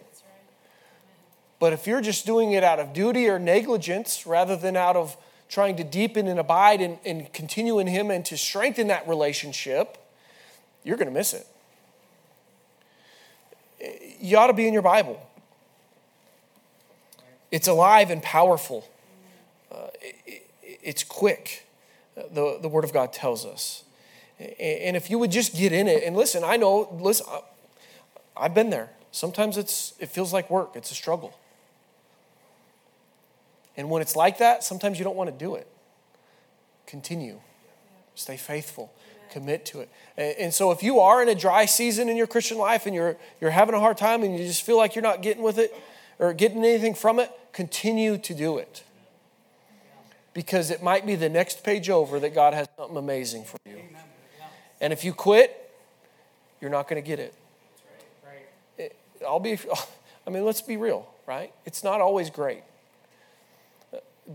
But 1.59 1.73
if 1.73 1.85
you're 1.87 2.01
just 2.01 2.25
doing 2.25 2.51
it 2.51 2.63
out 2.63 2.79
of 2.79 2.93
duty 2.93 3.27
or 3.27 3.39
negligence 3.39 4.25
rather 4.25 4.55
than 4.55 4.75
out 4.75 4.95
of 4.95 5.17
trying 5.49 5.75
to 5.77 5.83
deepen 5.83 6.27
and 6.27 6.39
abide 6.39 6.81
and, 6.81 6.97
and 7.05 7.31
continue 7.33 7.77
in 7.79 7.87
Him 7.87 8.09
and 8.09 8.25
to 8.25 8.37
strengthen 8.37 8.87
that 8.87 9.07
relationship, 9.07 9.97
you're 10.83 10.97
going 10.97 11.07
to 11.07 11.13
miss 11.13 11.33
it. 11.33 11.47
You 14.19 14.37
ought 14.37 14.47
to 14.47 14.53
be 14.53 14.67
in 14.67 14.73
your 14.73 14.81
Bible. 14.81 15.21
It's 17.51 17.67
alive 17.67 18.09
and 18.09 18.23
powerful. 18.23 18.87
Uh, 19.71 19.87
it, 20.01 20.15
it, 20.25 20.51
it's 20.81 21.03
quick, 21.03 21.67
the, 22.15 22.57
the 22.61 22.69
Word 22.69 22.83
of 22.83 22.93
God 22.93 23.13
tells 23.13 23.45
us. 23.45 23.83
And 24.59 24.97
if 24.97 25.11
you 25.11 25.19
would 25.19 25.31
just 25.31 25.55
get 25.55 25.71
in 25.71 25.87
it 25.87 26.03
and 26.03 26.15
listen, 26.15 26.43
I 26.43 26.57
know, 26.57 26.89
listen, 26.99 27.27
I've 28.35 28.55
been 28.55 28.71
there. 28.71 28.89
Sometimes 29.11 29.57
it's, 29.57 29.93
it 29.99 30.09
feels 30.09 30.33
like 30.33 30.49
work, 30.49 30.71
it's 30.75 30.89
a 30.89 30.95
struggle. 30.95 31.37
And 33.77 33.89
when 33.89 34.01
it's 34.01 34.15
like 34.15 34.39
that, 34.39 34.63
sometimes 34.63 34.97
you 34.97 35.03
don't 35.03 35.15
want 35.15 35.29
to 35.29 35.45
do 35.45 35.55
it. 35.55 35.67
Continue, 36.87 37.39
stay 38.15 38.35
faithful, 38.35 38.91
commit 39.29 39.65
to 39.67 39.81
it. 39.81 39.89
And 40.17 40.53
so 40.53 40.71
if 40.71 40.81
you 40.81 40.99
are 40.99 41.21
in 41.21 41.29
a 41.29 41.35
dry 41.35 41.65
season 41.65 42.09
in 42.09 42.17
your 42.17 42.27
Christian 42.27 42.57
life 42.57 42.85
and 42.85 42.95
you're, 42.95 43.17
you're 43.39 43.51
having 43.51 43.75
a 43.75 43.79
hard 43.79 43.97
time 43.97 44.23
and 44.23 44.37
you 44.37 44.45
just 44.45 44.63
feel 44.63 44.77
like 44.77 44.95
you're 44.95 45.03
not 45.03 45.21
getting 45.21 45.43
with 45.43 45.59
it 45.59 45.73
or 46.21 46.33
getting 46.33 46.63
anything 46.63 46.93
from 46.93 47.19
it, 47.19 47.31
continue 47.51 48.17
to 48.19 48.33
do 48.33 48.59
it. 48.59 48.83
Because 50.33 50.69
it 50.69 50.81
might 50.81 51.05
be 51.05 51.15
the 51.15 51.27
next 51.27 51.63
page 51.63 51.89
over 51.89 52.19
that 52.19 52.33
God 52.33 52.53
has 52.53 52.67
something 52.77 52.95
amazing 52.95 53.43
for 53.43 53.57
you. 53.65 53.81
And 54.79 54.93
if 54.93 55.03
you 55.03 55.13
quit, 55.13 55.57
you're 56.61 56.69
not 56.69 56.87
going 56.87 57.01
to 57.01 57.05
get 57.05 57.19
it. 57.19 57.33
it. 58.77 58.95
I'll 59.27 59.39
be, 59.39 59.57
I 60.27 60.29
mean, 60.29 60.45
let's 60.45 60.61
be 60.61 60.77
real, 60.77 61.09
right? 61.25 61.51
It's 61.65 61.83
not 61.83 61.99
always 61.99 62.29
great. 62.29 62.61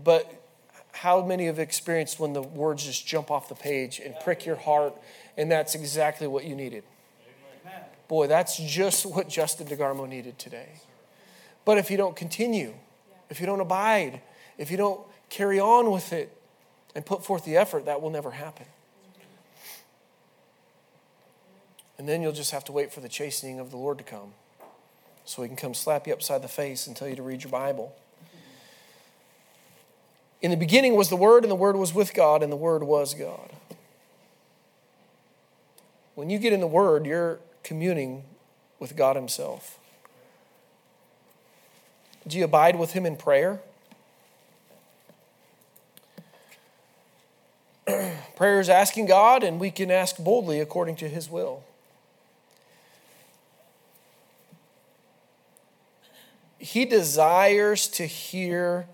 But 0.03 0.31
how 0.91 1.25
many 1.25 1.45
have 1.45 1.57
experienced 1.57 2.19
when 2.19 2.33
the 2.33 2.41
words 2.41 2.83
just 2.85 3.07
jump 3.07 3.31
off 3.31 3.49
the 3.49 3.55
page 3.55 3.99
and 4.03 4.13
prick 4.23 4.45
your 4.45 4.57
heart, 4.57 4.93
and 5.37 5.49
that's 5.49 5.73
exactly 5.73 6.27
what 6.27 6.43
you 6.43 6.55
needed? 6.55 6.83
Boy, 8.07 8.27
that's 8.27 8.57
just 8.57 9.05
what 9.05 9.29
Justin 9.29 9.67
DeGarmo 9.67 10.07
needed 10.07 10.37
today. 10.37 10.67
But 11.67 11.77
if 11.77 11.91
you 11.91 11.97
don't 11.97 12.15
continue, 12.15 12.73
if 13.29 13.41
you 13.41 13.45
don't 13.45 13.59
abide, 13.59 14.21
if 14.57 14.71
you 14.71 14.77
don't 14.77 15.01
carry 15.29 15.59
on 15.59 15.91
with 15.91 16.13
it 16.13 16.31
and 16.95 17.05
put 17.05 17.25
forth 17.25 17.43
the 17.43 17.57
effort, 17.57 17.87
that 17.87 18.01
will 18.01 18.09
never 18.09 18.31
happen. 18.31 18.65
And 21.97 22.07
then 22.07 22.21
you'll 22.21 22.31
just 22.31 22.51
have 22.51 22.63
to 22.63 22.71
wait 22.71 22.93
for 22.93 23.01
the 23.01 23.09
chastening 23.09 23.59
of 23.59 23.71
the 23.71 23.75
Lord 23.75 23.97
to 23.97 24.05
come. 24.05 24.31
So 25.25 25.41
he 25.41 25.49
can 25.49 25.57
come 25.57 25.73
slap 25.73 26.07
you 26.07 26.13
upside 26.13 26.41
the 26.41 26.47
face 26.47 26.87
and 26.87 26.95
tell 26.95 27.09
you 27.09 27.17
to 27.17 27.21
read 27.21 27.43
your 27.43 27.51
Bible. 27.51 27.93
In 30.41 30.51
the 30.51 30.55
beginning 30.55 30.95
was 30.95 31.09
the 31.09 31.17
Word, 31.17 31.43
and 31.43 31.51
the 31.51 31.55
Word 31.55 31.75
was 31.75 31.93
with 31.93 32.13
God, 32.13 32.43
and 32.43 32.49
the 32.49 32.55
Word 32.55 32.83
was 32.83 33.13
God. 33.13 33.51
When 36.15 36.29
you 36.29 36.39
get 36.39 36.53
in 36.53 36.61
the 36.61 36.65
Word, 36.65 37.05
you're 37.05 37.39
communing 37.61 38.23
with 38.79 38.95
God 38.95 39.17
Himself. 39.17 39.76
Do 42.27 42.37
you 42.37 42.43
abide 42.43 42.77
with 42.77 42.91
Him 42.91 43.05
in 43.05 43.15
prayer? 43.15 43.61
prayer 48.35 48.59
is 48.59 48.67
asking 48.69 49.05
God, 49.05 49.43
and 49.43 49.59
we 49.59 49.71
can 49.71 49.89
ask 49.89 50.17
boldly 50.17 50.59
according 50.59 50.97
to 50.97 51.07
His 51.07 51.29
will. 51.29 51.63
He 56.59 56.83
desires 56.85 57.87
to 57.89 58.05
hear 58.05 58.87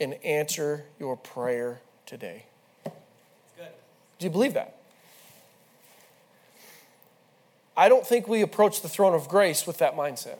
and 0.00 0.14
answer 0.24 0.84
your 0.98 1.16
prayer 1.16 1.80
today. 2.06 2.46
Do 2.84 4.26
you 4.26 4.30
believe 4.30 4.54
that? 4.54 4.76
I 7.76 7.88
don't 7.88 8.06
think 8.06 8.26
we 8.26 8.42
approach 8.42 8.82
the 8.82 8.88
throne 8.88 9.14
of 9.14 9.28
grace 9.28 9.66
with 9.66 9.78
that 9.78 9.96
mindset. 9.96 10.38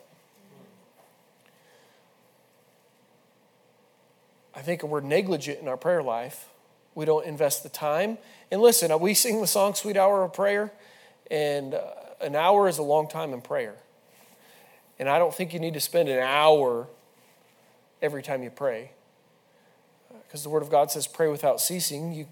I 4.61 4.63
think 4.63 4.83
we're 4.83 5.01
negligent 5.01 5.59
in 5.59 5.69
our 5.69 5.79
prayer 5.79 6.03
life. 6.03 6.51
We 6.95 7.07
don't 7.07 7.25
invest 7.25 7.63
the 7.63 7.71
time. 7.71 8.19
And 8.51 8.61
listen, 8.61 8.97
we 9.01 9.15
sing 9.15 9.41
the 9.41 9.47
song 9.47 9.75
Sweet 9.75 9.97
Hour 9.97 10.23
of 10.23 10.35
Prayer, 10.35 10.71
and 11.31 11.73
uh, 11.73 11.81
an 12.21 12.37
hour 12.37 12.69
is 12.69 12.77
a 12.77 12.83
long 12.83 13.09
time 13.09 13.33
in 13.33 13.41
prayer. 13.41 13.77
And 14.99 15.09
I 15.09 15.19
don't 15.19 15.35
think 15.35 15.55
you 15.55 15.61
need 15.61 15.73
to 15.73 15.81
spend 15.81 16.11
an 16.11 16.19
hour 16.19 16.89
every 18.03 18.23
time 18.23 18.43
you 18.43 18.51
pray. 18.51 18.91
Because 20.27 20.43
the 20.43 20.51
Word 20.51 20.63
of 20.63 20.71
God 20.71 20.91
says, 20.91 21.07
pray 21.07 21.29
without 21.29 21.59
ceasing. 21.59 22.13
You, 22.13 22.27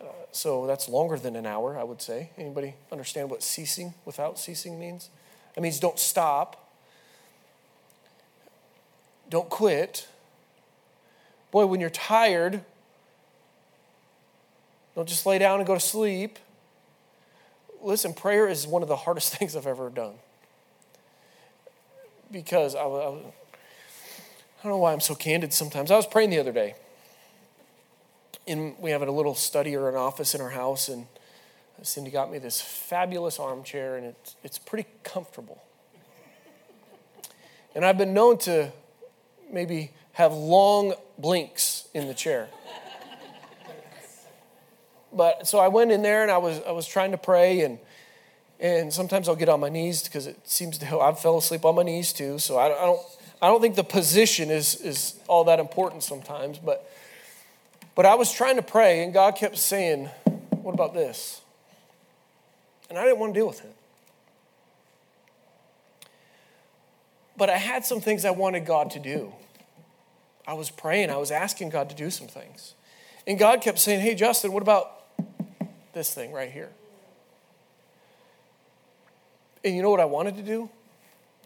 uh, 0.00 0.04
so 0.30 0.68
that's 0.68 0.88
longer 0.88 1.18
than 1.18 1.34
an 1.34 1.46
hour, 1.46 1.76
I 1.76 1.82
would 1.82 2.00
say. 2.00 2.30
Anybody 2.38 2.74
understand 2.92 3.28
what 3.28 3.42
ceasing 3.42 3.94
without 4.04 4.38
ceasing 4.38 4.78
means? 4.78 5.10
It 5.56 5.64
means 5.64 5.80
don't 5.80 5.98
stop, 5.98 6.70
don't 9.28 9.50
quit. 9.50 10.06
Boy, 11.54 11.66
when 11.66 11.80
you're 11.80 11.88
tired, 11.88 12.64
don't 14.96 15.08
just 15.08 15.24
lay 15.24 15.38
down 15.38 15.60
and 15.60 15.66
go 15.68 15.74
to 15.74 15.78
sleep. 15.78 16.40
Listen, 17.80 18.12
prayer 18.12 18.48
is 18.48 18.66
one 18.66 18.82
of 18.82 18.88
the 18.88 18.96
hardest 18.96 19.32
things 19.36 19.54
I've 19.54 19.68
ever 19.68 19.88
done 19.88 20.14
because 22.32 22.74
I, 22.74 22.80
I, 22.80 23.10
I 23.10 23.20
don't 24.64 24.72
know 24.72 24.78
why 24.78 24.92
I'm 24.92 24.98
so 24.98 25.14
candid 25.14 25.52
sometimes. 25.52 25.92
I 25.92 25.96
was 25.96 26.08
praying 26.08 26.30
the 26.30 26.40
other 26.40 26.50
day. 26.50 26.74
And 28.48 28.76
we 28.80 28.90
have 28.90 29.02
a 29.02 29.08
little 29.08 29.36
study 29.36 29.76
or 29.76 29.88
an 29.88 29.94
office 29.94 30.34
in 30.34 30.40
our 30.40 30.50
house, 30.50 30.88
and 30.88 31.06
Cindy 31.82 32.10
got 32.10 32.32
me 32.32 32.38
this 32.38 32.60
fabulous 32.60 33.38
armchair, 33.38 33.94
and 33.96 34.06
it's, 34.06 34.34
it's 34.42 34.58
pretty 34.58 34.88
comfortable. 35.04 35.62
And 37.76 37.84
I've 37.84 37.96
been 37.96 38.12
known 38.12 38.38
to 38.38 38.72
maybe 39.52 39.92
have 40.14 40.32
long 40.32 40.94
blinks 41.18 41.88
in 41.94 42.06
the 42.06 42.14
chair. 42.14 42.48
But 45.12 45.46
so 45.46 45.58
I 45.58 45.68
went 45.68 45.92
in 45.92 46.02
there 46.02 46.22
and 46.22 46.30
I 46.30 46.38
was 46.38 46.60
I 46.66 46.72
was 46.72 46.86
trying 46.86 47.12
to 47.12 47.18
pray 47.18 47.60
and 47.60 47.78
and 48.60 48.92
sometimes 48.92 49.28
I'll 49.28 49.36
get 49.36 49.48
on 49.48 49.60
my 49.60 49.68
knees 49.68 50.04
because 50.04 50.26
it 50.26 50.38
seems 50.44 50.78
to 50.78 50.86
help. 50.86 51.02
I 51.02 51.12
fell 51.12 51.38
asleep 51.38 51.64
on 51.64 51.74
my 51.74 51.82
knees 51.82 52.12
too, 52.12 52.38
so 52.38 52.58
I 52.58 52.68
don't, 52.68 53.00
I 53.42 53.48
don't, 53.48 53.60
think 53.60 53.74
the 53.74 53.84
position 53.84 54.50
is, 54.50 54.76
is 54.76 55.16
all 55.26 55.44
that 55.44 55.58
important 55.58 56.02
sometimes. 56.02 56.58
But, 56.58 56.88
but 57.94 58.06
I 58.06 58.14
was 58.14 58.32
trying 58.32 58.56
to 58.56 58.62
pray, 58.62 59.02
and 59.02 59.12
God 59.12 59.36
kept 59.36 59.58
saying, 59.58 60.06
What 60.62 60.72
about 60.72 60.94
this? 60.94 61.40
And 62.88 62.98
I 62.98 63.04
didn't 63.04 63.18
want 63.18 63.34
to 63.34 63.40
deal 63.40 63.48
with 63.48 63.64
it. 63.64 63.74
But 67.36 67.50
I 67.50 67.56
had 67.56 67.84
some 67.84 68.00
things 68.00 68.24
I 68.24 68.30
wanted 68.30 68.64
God 68.64 68.92
to 68.92 69.00
do. 69.00 69.32
I 70.46 70.54
was 70.54 70.70
praying, 70.70 71.10
I 71.10 71.16
was 71.16 71.30
asking 71.30 71.70
God 71.70 71.88
to 71.90 71.96
do 71.96 72.10
some 72.10 72.28
things. 72.28 72.74
And 73.26 73.38
God 73.38 73.60
kept 73.62 73.78
saying, 73.78 74.00
Hey, 74.00 74.14
Justin, 74.14 74.52
what 74.52 74.62
about 74.62 75.02
this 75.92 76.12
thing 76.12 76.32
right 76.32 76.50
here? 76.50 76.70
And 79.64 79.74
you 79.74 79.82
know 79.82 79.90
what 79.90 80.00
I 80.00 80.04
wanted 80.04 80.36
to 80.36 80.42
do? 80.42 80.68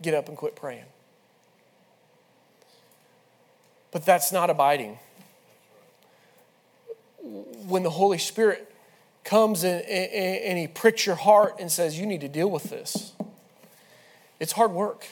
Get 0.03 0.15
up 0.15 0.29
and 0.29 0.37
quit 0.37 0.57
praying. 0.57 0.85
But 3.93 4.05
that's 4.05 4.33
not 4.33 4.51
abiding. 4.51 4.99
When 7.23 7.85
the 7.85 7.91
Holy 7.91 8.19
Spirit 8.19 8.73
comes 9.25 9.63
and, 9.63 9.83
and, 9.83 10.13
and, 10.13 10.59
He 10.59 10.67
pricks 10.67 11.07
your 11.07 11.15
heart 11.15 11.57
and 11.61 11.71
says, 11.71 11.99
You 11.99 12.07
need 12.07 12.21
to 12.23 12.29
deal 12.29 12.51
with 12.51 12.65
this, 12.65 13.13
it's 14.41 14.53
hard 14.53 14.73
work. 14.73 15.07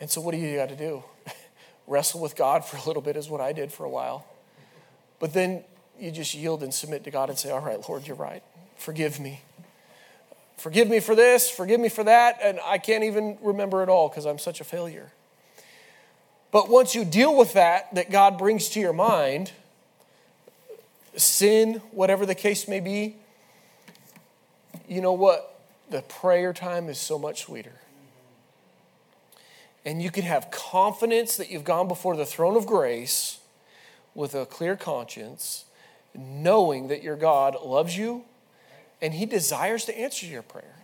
And 0.00 0.10
so, 0.10 0.20
what 0.20 0.32
do 0.32 0.38
you 0.38 0.56
got 0.56 0.68
to 0.70 0.76
do? 0.76 1.04
Wrestle 1.86 2.20
with 2.20 2.36
God 2.36 2.64
for 2.64 2.76
a 2.76 2.84
little 2.86 3.02
bit, 3.02 3.16
is 3.16 3.28
what 3.28 3.40
I 3.40 3.52
did 3.52 3.72
for 3.72 3.84
a 3.84 3.90
while. 3.90 4.26
But 5.20 5.32
then 5.32 5.64
you 5.98 6.10
just 6.10 6.34
yield 6.34 6.62
and 6.62 6.72
submit 6.72 7.04
to 7.04 7.10
God 7.10 7.28
and 7.28 7.38
say, 7.38 7.50
All 7.50 7.60
right, 7.60 7.78
Lord, 7.88 8.06
you're 8.06 8.16
right. 8.16 8.42
Forgive 8.76 9.20
me 9.20 9.40
Forgive 10.56 10.88
me 10.88 11.00
for 11.00 11.14
this, 11.14 11.50
forgive 11.50 11.80
me 11.80 11.88
for 11.88 12.04
that, 12.04 12.38
and 12.42 12.58
I 12.64 12.78
can't 12.78 13.04
even 13.04 13.36
remember 13.42 13.82
it 13.82 13.88
all 13.88 14.08
because 14.08 14.24
I'm 14.24 14.38
such 14.38 14.60
a 14.60 14.64
failure. 14.64 15.12
But 16.52 16.70
once 16.70 16.94
you 16.94 17.04
deal 17.04 17.36
with 17.36 17.54
that, 17.54 17.94
that 17.94 18.10
God 18.10 18.38
brings 18.38 18.68
to 18.70 18.80
your 18.80 18.92
mind, 18.92 19.50
sin, 21.16 21.82
whatever 21.90 22.24
the 22.24 22.34
case 22.34 22.68
may 22.68 22.80
be, 22.80 23.16
you 24.88 25.00
know 25.00 25.12
what? 25.12 25.60
The 25.90 26.02
prayer 26.02 26.52
time 26.52 26.88
is 26.88 26.98
so 26.98 27.18
much 27.18 27.42
sweeter. 27.42 27.74
And 29.84 30.00
you 30.00 30.10
can 30.10 30.22
have 30.24 30.50
confidence 30.50 31.36
that 31.36 31.50
you've 31.50 31.64
gone 31.64 31.88
before 31.88 32.16
the 32.16 32.24
throne 32.24 32.56
of 32.56 32.66
grace 32.66 33.40
with 34.14 34.34
a 34.34 34.46
clear 34.46 34.76
conscience, 34.76 35.64
knowing 36.14 36.88
that 36.88 37.02
your 37.02 37.16
God 37.16 37.56
loves 37.62 37.96
you 37.96 38.24
and 39.02 39.12
He 39.12 39.26
desires 39.26 39.84
to 39.84 39.98
answer 39.98 40.26
your 40.26 40.42
prayer. 40.42 40.76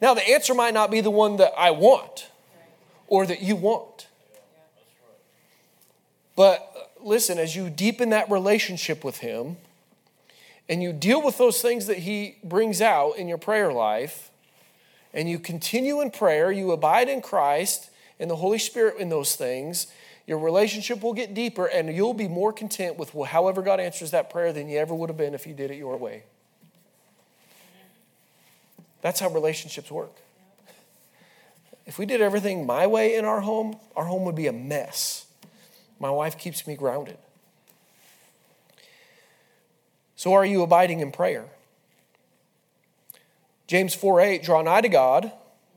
Now, 0.00 0.14
the 0.14 0.28
answer 0.28 0.54
might 0.54 0.74
not 0.74 0.90
be 0.90 1.00
the 1.00 1.10
one 1.10 1.36
that 1.36 1.52
I 1.56 1.70
want 1.70 2.30
or 3.08 3.26
that 3.26 3.42
you 3.42 3.56
want. 3.56 4.06
But 6.34 6.70
uh, 6.76 6.80
listen, 7.02 7.38
as 7.38 7.56
you 7.56 7.70
deepen 7.70 8.10
that 8.10 8.30
relationship 8.30 9.04
with 9.04 9.18
Him 9.18 9.56
and 10.68 10.82
you 10.82 10.92
deal 10.92 11.22
with 11.22 11.38
those 11.38 11.62
things 11.62 11.86
that 11.86 11.98
He 11.98 12.36
brings 12.44 12.80
out 12.80 13.16
in 13.16 13.28
your 13.28 13.38
prayer 13.38 13.72
life, 13.72 14.30
and 15.14 15.30
you 15.30 15.38
continue 15.38 16.02
in 16.02 16.10
prayer, 16.10 16.52
you 16.52 16.72
abide 16.72 17.08
in 17.08 17.22
Christ 17.22 17.90
and 18.18 18.30
the 18.30 18.36
Holy 18.36 18.58
Spirit 18.58 18.96
in 18.98 19.08
those 19.08 19.36
things, 19.36 19.88
your 20.26 20.38
relationship 20.38 21.02
will 21.02 21.12
get 21.12 21.34
deeper 21.34 21.66
and 21.66 21.94
you'll 21.94 22.14
be 22.14 22.28
more 22.28 22.52
content 22.52 22.98
with 22.98 23.12
however 23.28 23.62
God 23.62 23.78
answers 23.78 24.10
that 24.10 24.30
prayer 24.30 24.52
than 24.52 24.68
you 24.68 24.78
ever 24.78 24.94
would 24.94 25.08
have 25.08 25.16
been 25.16 25.34
if 25.34 25.46
you 25.46 25.54
did 25.54 25.70
it 25.70 25.76
your 25.76 25.96
way. 25.96 26.24
That's 29.02 29.20
how 29.20 29.28
relationships 29.28 29.90
work. 29.90 30.12
If 31.86 31.98
we 31.98 32.06
did 32.06 32.20
everything 32.20 32.66
my 32.66 32.86
way 32.88 33.14
in 33.14 33.24
our 33.24 33.40
home, 33.40 33.78
our 33.94 34.06
home 34.06 34.24
would 34.24 34.34
be 34.34 34.48
a 34.48 34.52
mess. 34.52 35.26
My 36.00 36.10
wife 36.10 36.36
keeps 36.36 36.66
me 36.66 36.74
grounded. 36.74 37.16
So, 40.16 40.32
are 40.32 40.44
you 40.44 40.62
abiding 40.62 41.00
in 41.00 41.12
prayer? 41.12 41.44
James 43.66 43.94
4 43.94 44.20
8, 44.20 44.42
draw 44.42 44.62
nigh 44.62 44.80
to 44.80 44.88
God. 44.88 45.30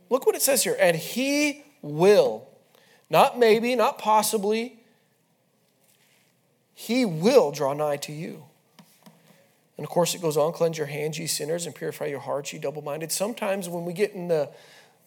Look 0.09 0.25
what 0.25 0.35
it 0.35 0.41
says 0.41 0.63
here. 0.63 0.77
And 0.79 0.97
he 0.97 1.63
will. 1.81 2.47
Not 3.09 3.39
maybe, 3.39 3.75
not 3.75 3.97
possibly. 3.97 4.79
He 6.73 7.05
will 7.05 7.51
draw 7.51 7.73
nigh 7.73 7.97
to 7.97 8.11
you. 8.11 8.43
And 9.77 9.85
of 9.85 9.89
course, 9.89 10.13
it 10.13 10.21
goes 10.21 10.35
on 10.35 10.51
cleanse 10.51 10.77
your 10.77 10.87
hands, 10.87 11.17
ye 11.17 11.25
sinners, 11.25 11.65
and 11.65 11.73
purify 11.73 12.05
your 12.05 12.19
hearts, 12.19 12.51
ye 12.51 12.59
double 12.59 12.81
minded. 12.81 13.11
Sometimes 13.11 13.69
when 13.69 13.85
we 13.85 13.93
get 13.93 14.11
in 14.11 14.27
the, 14.27 14.49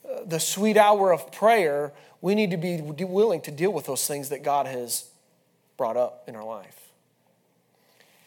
uh, 0.09 0.21
the 0.25 0.41
sweet 0.41 0.77
hour 0.77 1.13
of 1.13 1.31
prayer, 1.31 1.93
we 2.23 2.35
need 2.35 2.51
to 2.53 2.57
be 2.57 2.81
willing 2.81 3.41
to 3.43 3.51
deal 3.51 3.73
with 3.73 3.85
those 3.85 4.07
things 4.07 4.31
that 4.31 4.43
God 4.43 4.67
has 4.67 5.11
brought 5.77 5.97
up 5.97 6.25
in 6.27 6.37
our 6.37 6.45
life. 6.45 6.91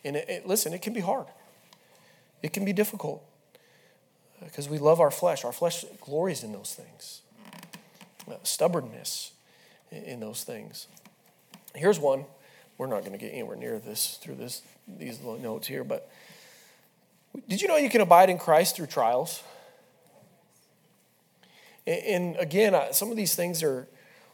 And 0.03 0.15
it, 0.15 0.29
it, 0.29 0.47
listen, 0.47 0.73
it 0.73 0.83
can 0.83 0.93
be 0.93 0.99
hard, 0.99 1.25
it 2.43 2.53
can 2.53 2.63
be 2.63 2.73
difficult 2.73 3.23
because 4.43 4.69
we 4.69 4.77
love 4.77 4.99
our 4.99 5.11
flesh. 5.11 5.43
Our 5.43 5.51
flesh 5.51 5.83
glories 6.01 6.43
in 6.43 6.51
those 6.51 6.73
things, 6.75 7.21
uh, 7.23 7.24
stubbornness 8.43 9.31
in 9.91 10.19
those 10.19 10.43
things. 10.43 10.87
Here's 11.73 11.99
one. 11.99 12.25
We're 12.77 12.87
not 12.87 13.01
going 13.01 13.13
to 13.13 13.17
get 13.17 13.31
anywhere 13.31 13.55
near 13.55 13.79
this 13.79 14.17
through 14.21 14.35
this 14.35 14.61
these 14.87 15.19
little 15.21 15.39
notes 15.39 15.67
here, 15.67 15.83
but 15.83 16.09
did 17.47 17.61
you 17.61 17.67
know 17.67 17.77
you 17.77 17.89
can 17.89 18.01
abide 18.01 18.29
in 18.29 18.37
Christ 18.37 18.75
through 18.75 18.87
trials? 18.87 19.43
And 21.87 22.35
again, 22.37 22.75
some 22.93 23.11
of 23.11 23.17
these 23.17 23.35
things 23.35 23.61
are, 23.61 23.87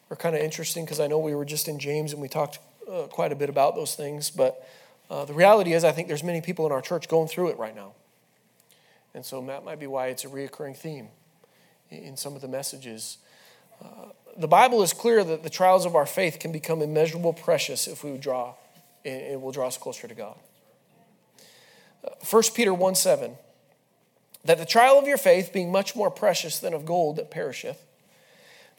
are 0.09 0.15
kind 0.15 0.35
of 0.35 0.41
interesting 0.41 0.85
because 0.85 0.99
I 0.99 1.07
know 1.07 1.19
we 1.19 1.35
were 1.35 1.45
just 1.45 1.67
in 1.67 1.79
James 1.79 2.13
and 2.13 2.21
we 2.21 2.29
talked 2.29 2.59
uh, 2.89 3.03
quite 3.07 3.31
a 3.31 3.35
bit 3.35 3.49
about 3.49 3.75
those 3.75 3.95
things. 3.95 4.29
But 4.29 4.65
uh, 5.09 5.25
the 5.25 5.33
reality 5.33 5.73
is, 5.73 5.83
I 5.83 5.91
think 5.91 6.07
there's 6.07 6.23
many 6.23 6.41
people 6.41 6.65
in 6.65 6.71
our 6.71 6.81
church 6.81 7.09
going 7.09 7.27
through 7.27 7.49
it 7.49 7.57
right 7.57 7.75
now. 7.75 7.93
And 9.13 9.25
so 9.25 9.41
that 9.47 9.65
might 9.65 9.79
be 9.79 9.87
why 9.87 10.07
it's 10.07 10.23
a 10.23 10.27
reoccurring 10.27 10.77
theme 10.77 11.09
in 11.89 12.15
some 12.15 12.35
of 12.35 12.41
the 12.41 12.47
messages. 12.47 13.17
Uh, 13.81 13.87
the 14.37 14.47
Bible 14.47 14.81
is 14.83 14.93
clear 14.93 15.23
that 15.23 15.43
the 15.43 15.49
trials 15.49 15.85
of 15.85 15.95
our 15.95 16.05
faith 16.05 16.39
can 16.39 16.51
become 16.51 16.81
immeasurable 16.81 17.33
precious 17.33 17.87
if 17.87 18.03
we 18.03 18.17
draw, 18.17 18.53
it 19.03 19.39
will 19.39 19.51
draw 19.51 19.67
us 19.67 19.77
closer 19.77 20.07
to 20.07 20.13
God. 20.13 20.35
1 22.29 22.43
Peter 22.55 22.73
1 22.73 22.95
7, 22.95 23.35
that 24.45 24.57
the 24.57 24.65
trial 24.65 24.97
of 24.97 25.07
your 25.07 25.17
faith, 25.17 25.53
being 25.53 25.71
much 25.71 25.95
more 25.95 26.09
precious 26.09 26.59
than 26.59 26.73
of 26.73 26.85
gold 26.85 27.17
that 27.17 27.29
perisheth, 27.29 27.85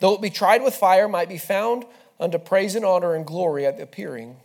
though 0.00 0.14
it 0.14 0.20
be 0.20 0.30
tried 0.30 0.62
with 0.62 0.74
fire, 0.74 1.08
might 1.08 1.28
be 1.28 1.38
found 1.38 1.84
unto 2.18 2.38
praise 2.38 2.74
and 2.74 2.84
honor 2.84 3.14
and 3.14 3.26
glory 3.26 3.66
at 3.66 3.76
the 3.76 3.82
appearing 3.82 4.36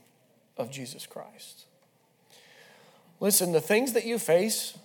of 0.58 0.72
Jesus 0.72 1.06
Christ. 1.06 1.66
Listen, 3.20 3.52
the 3.52 3.62
things 3.62 3.94
that 3.94 4.06
you 4.06 4.20
face, 4.20 4.78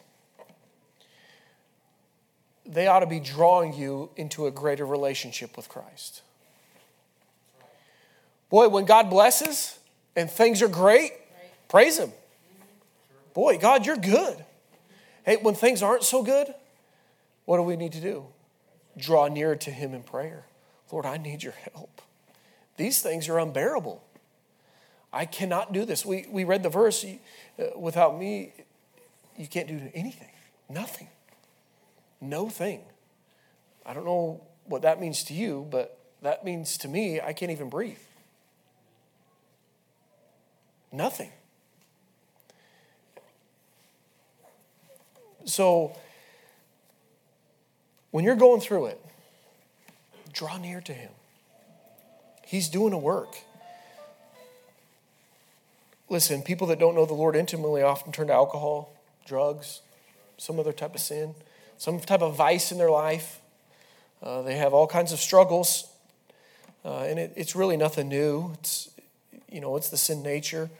they 2.64 2.86
ought 2.86 3.00
to 3.00 3.06
be 3.06 3.20
drawing 3.20 3.74
you 3.74 4.10
into 4.16 4.46
a 4.46 4.50
greater 4.50 4.86
relationship 4.86 5.56
with 5.56 5.68
Christ. 5.68 6.22
Boy, 8.50 8.68
when 8.68 8.84
God 8.84 9.10
blesses 9.10 9.78
and 10.14 10.30
things 10.30 10.62
are 10.62 10.68
great, 10.68 11.12
praise 11.68 11.98
Him. 11.98 12.12
Boy, 13.34 13.58
God, 13.58 13.86
you're 13.86 13.96
good. 13.96 14.44
Hey, 15.24 15.36
when 15.36 15.54
things 15.54 15.82
aren't 15.82 16.02
so 16.02 16.22
good, 16.22 16.52
what 17.44 17.56
do 17.56 17.62
we 17.62 17.76
need 17.76 17.92
to 17.92 18.00
do? 18.00 18.26
Draw 18.96 19.28
near 19.28 19.56
to 19.56 19.70
Him 19.70 19.94
in 19.94 20.02
prayer. 20.02 20.44
Lord, 20.90 21.06
I 21.06 21.16
need 21.16 21.42
your 21.42 21.54
help. 21.72 22.02
These 22.76 23.00
things 23.00 23.28
are 23.28 23.38
unbearable. 23.38 24.04
I 25.12 25.24
cannot 25.24 25.72
do 25.72 25.84
this. 25.84 26.04
We, 26.04 26.26
we 26.30 26.44
read 26.44 26.62
the 26.62 26.68
verse 26.68 27.04
uh, 27.04 27.64
without 27.76 28.18
me, 28.18 28.52
you 29.36 29.46
can't 29.46 29.68
do 29.68 29.90
anything, 29.94 30.30
nothing, 30.68 31.08
no 32.22 32.48
thing. 32.48 32.80
I 33.84 33.92
don't 33.92 34.04
know 34.04 34.40
what 34.64 34.82
that 34.82 35.00
means 35.00 35.24
to 35.24 35.34
you, 35.34 35.66
but 35.70 35.98
that 36.22 36.44
means 36.44 36.78
to 36.78 36.88
me, 36.88 37.20
I 37.20 37.32
can't 37.32 37.50
even 37.50 37.68
breathe. 37.68 37.98
Nothing. 40.92 41.32
So, 45.44 45.96
when 48.12 48.24
you're 48.24 48.36
going 48.36 48.60
through 48.60 48.86
it, 48.86 49.00
draw 50.32 50.58
near 50.58 50.80
to 50.82 50.92
Him. 50.92 51.10
He's 52.46 52.68
doing 52.68 52.92
a 52.92 52.98
work. 52.98 53.38
Listen, 56.08 56.42
people 56.42 56.66
that 56.68 56.78
don't 56.78 56.94
know 56.94 57.06
the 57.06 57.14
Lord 57.14 57.34
intimately 57.34 57.82
often 57.82 58.12
turn 58.12 58.26
to 58.26 58.34
alcohol, 58.34 58.94
drugs, 59.24 59.80
some 60.36 60.60
other 60.60 60.72
type 60.72 60.94
of 60.94 61.00
sin, 61.00 61.34
some 61.82 61.98
type 61.98 62.22
of 62.22 62.36
vice 62.36 62.70
in 62.70 62.78
their 62.78 62.92
life. 62.92 63.40
Uh, 64.22 64.40
they 64.42 64.54
have 64.54 64.72
all 64.72 64.86
kinds 64.86 65.10
of 65.12 65.18
struggles, 65.18 65.88
uh, 66.84 66.98
and 66.98 67.18
it, 67.18 67.32
it's 67.34 67.56
really 67.56 67.76
nothing 67.76 68.08
new. 68.08 68.52
It's, 68.54 68.88
you 69.50 69.60
know, 69.60 69.74
it's 69.74 69.88
the 69.88 69.96
sin 69.96 70.22
nature. 70.22 70.70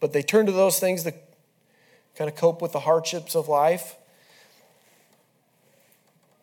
But 0.00 0.12
they 0.12 0.20
turn 0.20 0.44
to 0.44 0.52
those 0.52 0.78
things 0.78 1.04
that 1.04 1.14
kind 2.14 2.28
of 2.28 2.36
cope 2.36 2.60
with 2.60 2.72
the 2.72 2.80
hardships 2.80 3.34
of 3.34 3.48
life. 3.48 3.96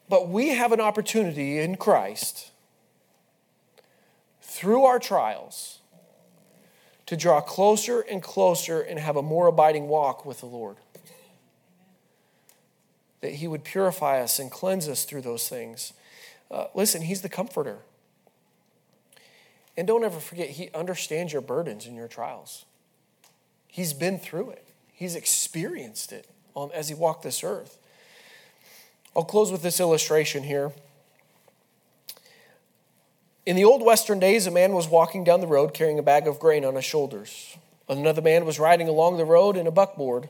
But 0.10 0.30
we 0.30 0.50
have 0.50 0.72
an 0.72 0.82
opportunity 0.82 1.60
in 1.60 1.76
Christ 1.76 2.50
through 4.42 4.84
our 4.84 4.98
trials 4.98 5.78
to 7.06 7.16
draw 7.16 7.40
closer 7.40 8.02
and 8.02 8.24
closer 8.24 8.82
and 8.82 8.98
have 8.98 9.16
a 9.16 9.22
more 9.22 9.46
abiding 9.46 9.88
walk 9.88 10.26
with 10.26 10.40
the 10.40 10.48
Lord. 10.48 10.78
That 13.22 13.36
He 13.36 13.48
would 13.48 13.64
purify 13.64 14.22
us 14.22 14.40
and 14.40 14.52
cleanse 14.52 14.88
us 14.88 15.04
through 15.04 15.22
those 15.22 15.50
things. 15.50 15.94
Uh, 16.50 16.66
listen, 16.74 17.02
He's 17.02 17.22
the 17.22 17.30
comforter. 17.30 17.80
And 19.76 19.88
don't 19.88 20.04
ever 20.04 20.20
forget, 20.20 20.52
He 20.52 20.70
understands 20.74 21.34
your 21.34 21.42
burdens 21.42 21.86
and 21.86 21.96
your 21.96 22.08
trials. 22.08 22.66
He's 23.68 23.94
been 23.94 24.20
through 24.20 24.52
it, 24.52 24.68
He's 24.94 25.16
experienced 25.16 26.12
it 26.12 26.28
as 26.74 26.90
He 26.90 26.96
walked 26.96 27.24
this 27.24 27.44
earth. 27.44 27.80
I'll 29.16 29.24
close 29.24 29.52
with 29.52 29.64
this 29.64 29.80
illustration 29.80 30.44
here. 30.44 30.72
In 33.48 33.56
the 33.56 33.64
old 33.64 33.82
Western 33.82 34.20
days, 34.20 34.46
a 34.46 34.52
man 34.52 34.74
was 34.74 34.90
walking 34.90 35.24
down 35.24 35.40
the 35.40 35.48
road 35.48 35.74
carrying 35.74 35.98
a 35.98 36.04
bag 36.04 36.28
of 36.28 36.38
grain 36.38 36.66
on 36.66 36.76
his 36.76 36.84
shoulders. 36.84 37.58
Another 37.88 38.22
man 38.22 38.46
was 38.46 38.60
riding 38.60 38.90
along 38.90 39.18
the 39.18 39.26
road 39.26 39.56
in 39.56 39.66
a 39.66 39.72
buckboard 39.72 40.28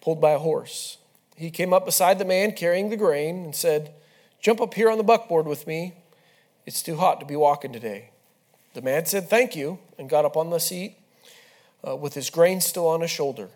pulled 0.00 0.20
by 0.20 0.30
a 0.30 0.38
horse. 0.38 0.96
He 1.40 1.50
came 1.50 1.72
up 1.72 1.86
beside 1.86 2.18
the 2.18 2.26
man 2.26 2.52
carrying 2.52 2.90
the 2.90 2.98
grain 2.98 3.44
and 3.46 3.56
said, 3.56 3.94
Jump 4.42 4.60
up 4.60 4.74
here 4.74 4.90
on 4.90 4.98
the 4.98 5.04
buckboard 5.04 5.46
with 5.46 5.66
me. 5.66 5.94
It's 6.66 6.82
too 6.82 6.96
hot 6.96 7.18
to 7.20 7.24
be 7.24 7.34
walking 7.34 7.72
today. 7.72 8.10
The 8.74 8.82
man 8.82 9.06
said, 9.06 9.30
Thank 9.30 9.56
you, 9.56 9.78
and 9.98 10.10
got 10.10 10.26
up 10.26 10.36
on 10.36 10.50
the 10.50 10.58
seat 10.58 10.98
uh, 11.82 11.96
with 11.96 12.12
his 12.12 12.28
grain 12.28 12.60
still 12.60 12.86
on 12.86 13.00
his 13.00 13.10
shoulder. 13.10 13.48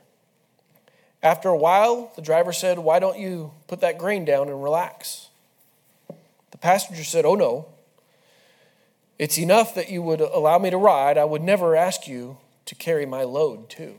After 1.22 1.50
a 1.50 1.58
while, 1.58 2.10
the 2.16 2.22
driver 2.22 2.54
said, 2.54 2.78
Why 2.78 3.00
don't 3.00 3.18
you 3.18 3.52
put 3.66 3.82
that 3.82 3.98
grain 3.98 4.24
down 4.24 4.48
and 4.48 4.64
relax? 4.64 5.28
The 6.52 6.58
passenger 6.58 7.04
said, 7.04 7.26
Oh 7.26 7.34
no. 7.34 7.66
It's 9.18 9.36
enough 9.36 9.74
that 9.74 9.90
you 9.90 10.00
would 10.00 10.22
allow 10.22 10.58
me 10.58 10.70
to 10.70 10.78
ride. 10.78 11.18
I 11.18 11.24
would 11.24 11.42
never 11.42 11.76
ask 11.76 12.08
you 12.08 12.38
to 12.64 12.74
carry 12.74 13.04
my 13.04 13.24
load, 13.24 13.68
too. 13.68 13.96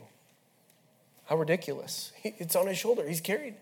How 1.26 1.36
ridiculous. 1.36 2.10
It's 2.24 2.56
on 2.56 2.66
his 2.66 2.78
shoulder. 2.78 3.06
He's 3.06 3.20
carried 3.20 3.54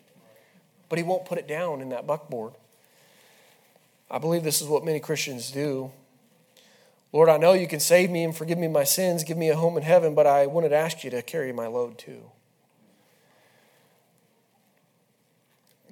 but 0.94 0.98
he 1.00 1.02
won't 1.02 1.24
put 1.24 1.38
it 1.38 1.48
down 1.48 1.80
in 1.80 1.88
that 1.88 2.06
buckboard. 2.06 2.52
I 4.08 4.18
believe 4.18 4.44
this 4.44 4.62
is 4.62 4.68
what 4.68 4.84
many 4.84 5.00
Christians 5.00 5.50
do. 5.50 5.90
Lord, 7.12 7.28
I 7.28 7.36
know 7.36 7.52
you 7.52 7.66
can 7.66 7.80
save 7.80 8.12
me 8.12 8.22
and 8.22 8.36
forgive 8.36 8.58
me 8.58 8.68
my 8.68 8.84
sins, 8.84 9.24
give 9.24 9.36
me 9.36 9.50
a 9.50 9.56
home 9.56 9.76
in 9.76 9.82
heaven, 9.82 10.14
but 10.14 10.28
I 10.28 10.46
wanted 10.46 10.68
to 10.68 10.76
ask 10.76 11.02
you 11.02 11.10
to 11.10 11.20
carry 11.20 11.52
my 11.52 11.66
load 11.66 11.98
too. 11.98 12.30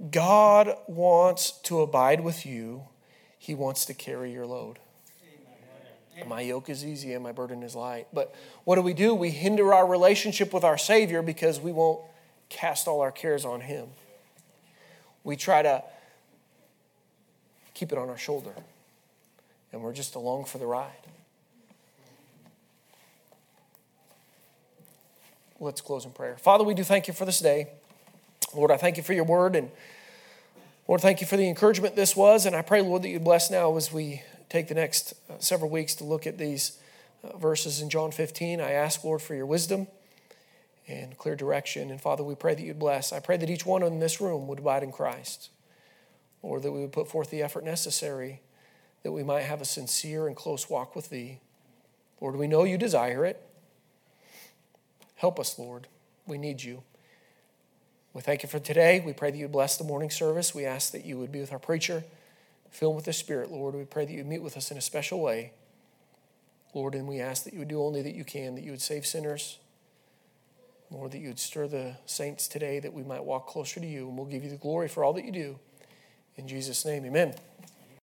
God 0.08 0.76
wants 0.86 1.50
to 1.50 1.80
abide 1.80 2.20
with 2.20 2.46
you, 2.46 2.84
He 3.36 3.56
wants 3.56 3.84
to 3.86 3.94
carry 3.94 4.32
your 4.32 4.46
load. 4.46 4.78
My 6.28 6.42
yoke 6.42 6.70
is 6.70 6.86
easy 6.86 7.12
and 7.12 7.24
my 7.24 7.32
burden 7.32 7.64
is 7.64 7.74
light. 7.74 8.06
But 8.12 8.32
what 8.62 8.76
do 8.76 8.82
we 8.82 8.94
do? 8.94 9.16
We 9.16 9.30
hinder 9.30 9.74
our 9.74 9.84
relationship 9.84 10.54
with 10.54 10.62
our 10.62 10.78
Savior 10.78 11.22
because 11.22 11.58
we 11.58 11.72
won't 11.72 12.02
cast 12.48 12.86
all 12.86 13.00
our 13.00 13.10
cares 13.10 13.44
on 13.44 13.62
Him. 13.62 13.88
We 15.24 15.36
try 15.36 15.62
to 15.62 15.82
keep 17.74 17.92
it 17.92 17.98
on 17.98 18.08
our 18.08 18.18
shoulder, 18.18 18.52
and 19.72 19.82
we're 19.82 19.92
just 19.92 20.14
along 20.14 20.46
for 20.46 20.58
the 20.58 20.66
ride. 20.66 20.90
Let's 25.60 25.80
close 25.80 26.04
in 26.04 26.10
prayer. 26.10 26.36
Father, 26.38 26.64
we 26.64 26.74
do 26.74 26.82
thank 26.82 27.06
you 27.06 27.14
for 27.14 27.24
this 27.24 27.38
day. 27.38 27.68
Lord, 28.54 28.70
I 28.70 28.76
thank 28.76 28.96
you 28.96 29.02
for 29.02 29.12
your 29.12 29.24
word, 29.24 29.54
and 29.54 29.70
Lord, 30.88 31.00
thank 31.00 31.20
you 31.20 31.26
for 31.26 31.36
the 31.36 31.48
encouragement 31.48 31.94
this 31.94 32.16
was. 32.16 32.44
And 32.46 32.56
I 32.56 32.62
pray, 32.62 32.82
Lord, 32.82 33.02
that 33.02 33.08
you 33.08 33.20
bless 33.20 33.50
now 33.50 33.76
as 33.76 33.92
we 33.92 34.22
take 34.48 34.68
the 34.68 34.74
next 34.74 35.14
uh, 35.30 35.34
several 35.38 35.70
weeks 35.70 35.94
to 35.96 36.04
look 36.04 36.26
at 36.26 36.36
these 36.36 36.78
uh, 37.22 37.36
verses 37.36 37.80
in 37.80 37.88
John 37.88 38.10
15. 38.10 38.60
I 38.60 38.72
ask, 38.72 39.04
Lord, 39.04 39.22
for 39.22 39.34
your 39.34 39.46
wisdom 39.46 39.86
and 40.92 41.16
clear 41.16 41.34
direction. 41.34 41.90
And 41.90 42.00
Father, 42.00 42.22
we 42.22 42.34
pray 42.34 42.54
that 42.54 42.62
you'd 42.62 42.78
bless. 42.78 43.12
I 43.12 43.20
pray 43.20 43.36
that 43.36 43.50
each 43.50 43.66
one 43.66 43.82
in 43.82 43.98
this 43.98 44.20
room 44.20 44.46
would 44.46 44.60
abide 44.60 44.82
in 44.82 44.92
Christ, 44.92 45.50
or 46.42 46.60
that 46.60 46.72
we 46.72 46.80
would 46.80 46.92
put 46.92 47.08
forth 47.08 47.30
the 47.30 47.42
effort 47.42 47.64
necessary 47.64 48.40
that 49.02 49.12
we 49.12 49.22
might 49.22 49.42
have 49.42 49.60
a 49.60 49.64
sincere 49.64 50.26
and 50.26 50.36
close 50.36 50.70
walk 50.70 50.94
with 50.94 51.10
Thee. 51.10 51.40
Lord, 52.20 52.36
we 52.36 52.46
know 52.46 52.64
you 52.64 52.78
desire 52.78 53.24
it. 53.24 53.42
Help 55.16 55.40
us, 55.40 55.58
Lord. 55.58 55.88
We 56.26 56.38
need 56.38 56.62
you. 56.62 56.82
We 58.14 58.22
thank 58.22 58.42
you 58.42 58.48
for 58.48 58.60
today. 58.60 59.02
We 59.04 59.12
pray 59.12 59.30
that 59.30 59.38
you 59.38 59.48
bless 59.48 59.76
the 59.76 59.84
morning 59.84 60.10
service. 60.10 60.54
We 60.54 60.64
ask 60.64 60.92
that 60.92 61.04
you 61.04 61.18
would 61.18 61.32
be 61.32 61.40
with 61.40 61.52
our 61.52 61.58
preacher, 61.58 62.04
fill 62.70 62.94
with 62.94 63.06
the 63.06 63.12
Spirit, 63.12 63.50
Lord. 63.50 63.74
We 63.74 63.84
pray 63.84 64.04
that 64.04 64.12
you 64.12 64.22
meet 64.22 64.42
with 64.42 64.56
us 64.56 64.70
in 64.70 64.76
a 64.76 64.82
special 64.82 65.20
way, 65.20 65.52
Lord, 66.74 66.94
and 66.94 67.08
we 67.08 67.20
ask 67.20 67.44
that 67.44 67.54
you 67.54 67.60
would 67.60 67.68
do 67.68 67.82
only 67.82 68.02
that 68.02 68.14
you 68.14 68.24
can, 68.24 68.54
that 68.54 68.62
you 68.62 68.70
would 68.70 68.82
save 68.82 69.06
sinners 69.06 69.58
Lord, 70.92 71.12
that 71.12 71.18
you 71.18 71.28
would 71.28 71.38
stir 71.38 71.68
the 71.68 71.96
saints 72.04 72.46
today 72.48 72.78
that 72.78 72.92
we 72.92 73.02
might 73.02 73.24
walk 73.24 73.46
closer 73.46 73.80
to 73.80 73.86
you, 73.86 74.08
and 74.08 74.16
we'll 74.16 74.26
give 74.26 74.44
you 74.44 74.50
the 74.50 74.56
glory 74.56 74.88
for 74.88 75.04
all 75.04 75.14
that 75.14 75.24
you 75.24 75.32
do. 75.32 75.58
In 76.36 76.46
Jesus' 76.46 76.84
name, 76.84 77.04
amen. 77.06 77.34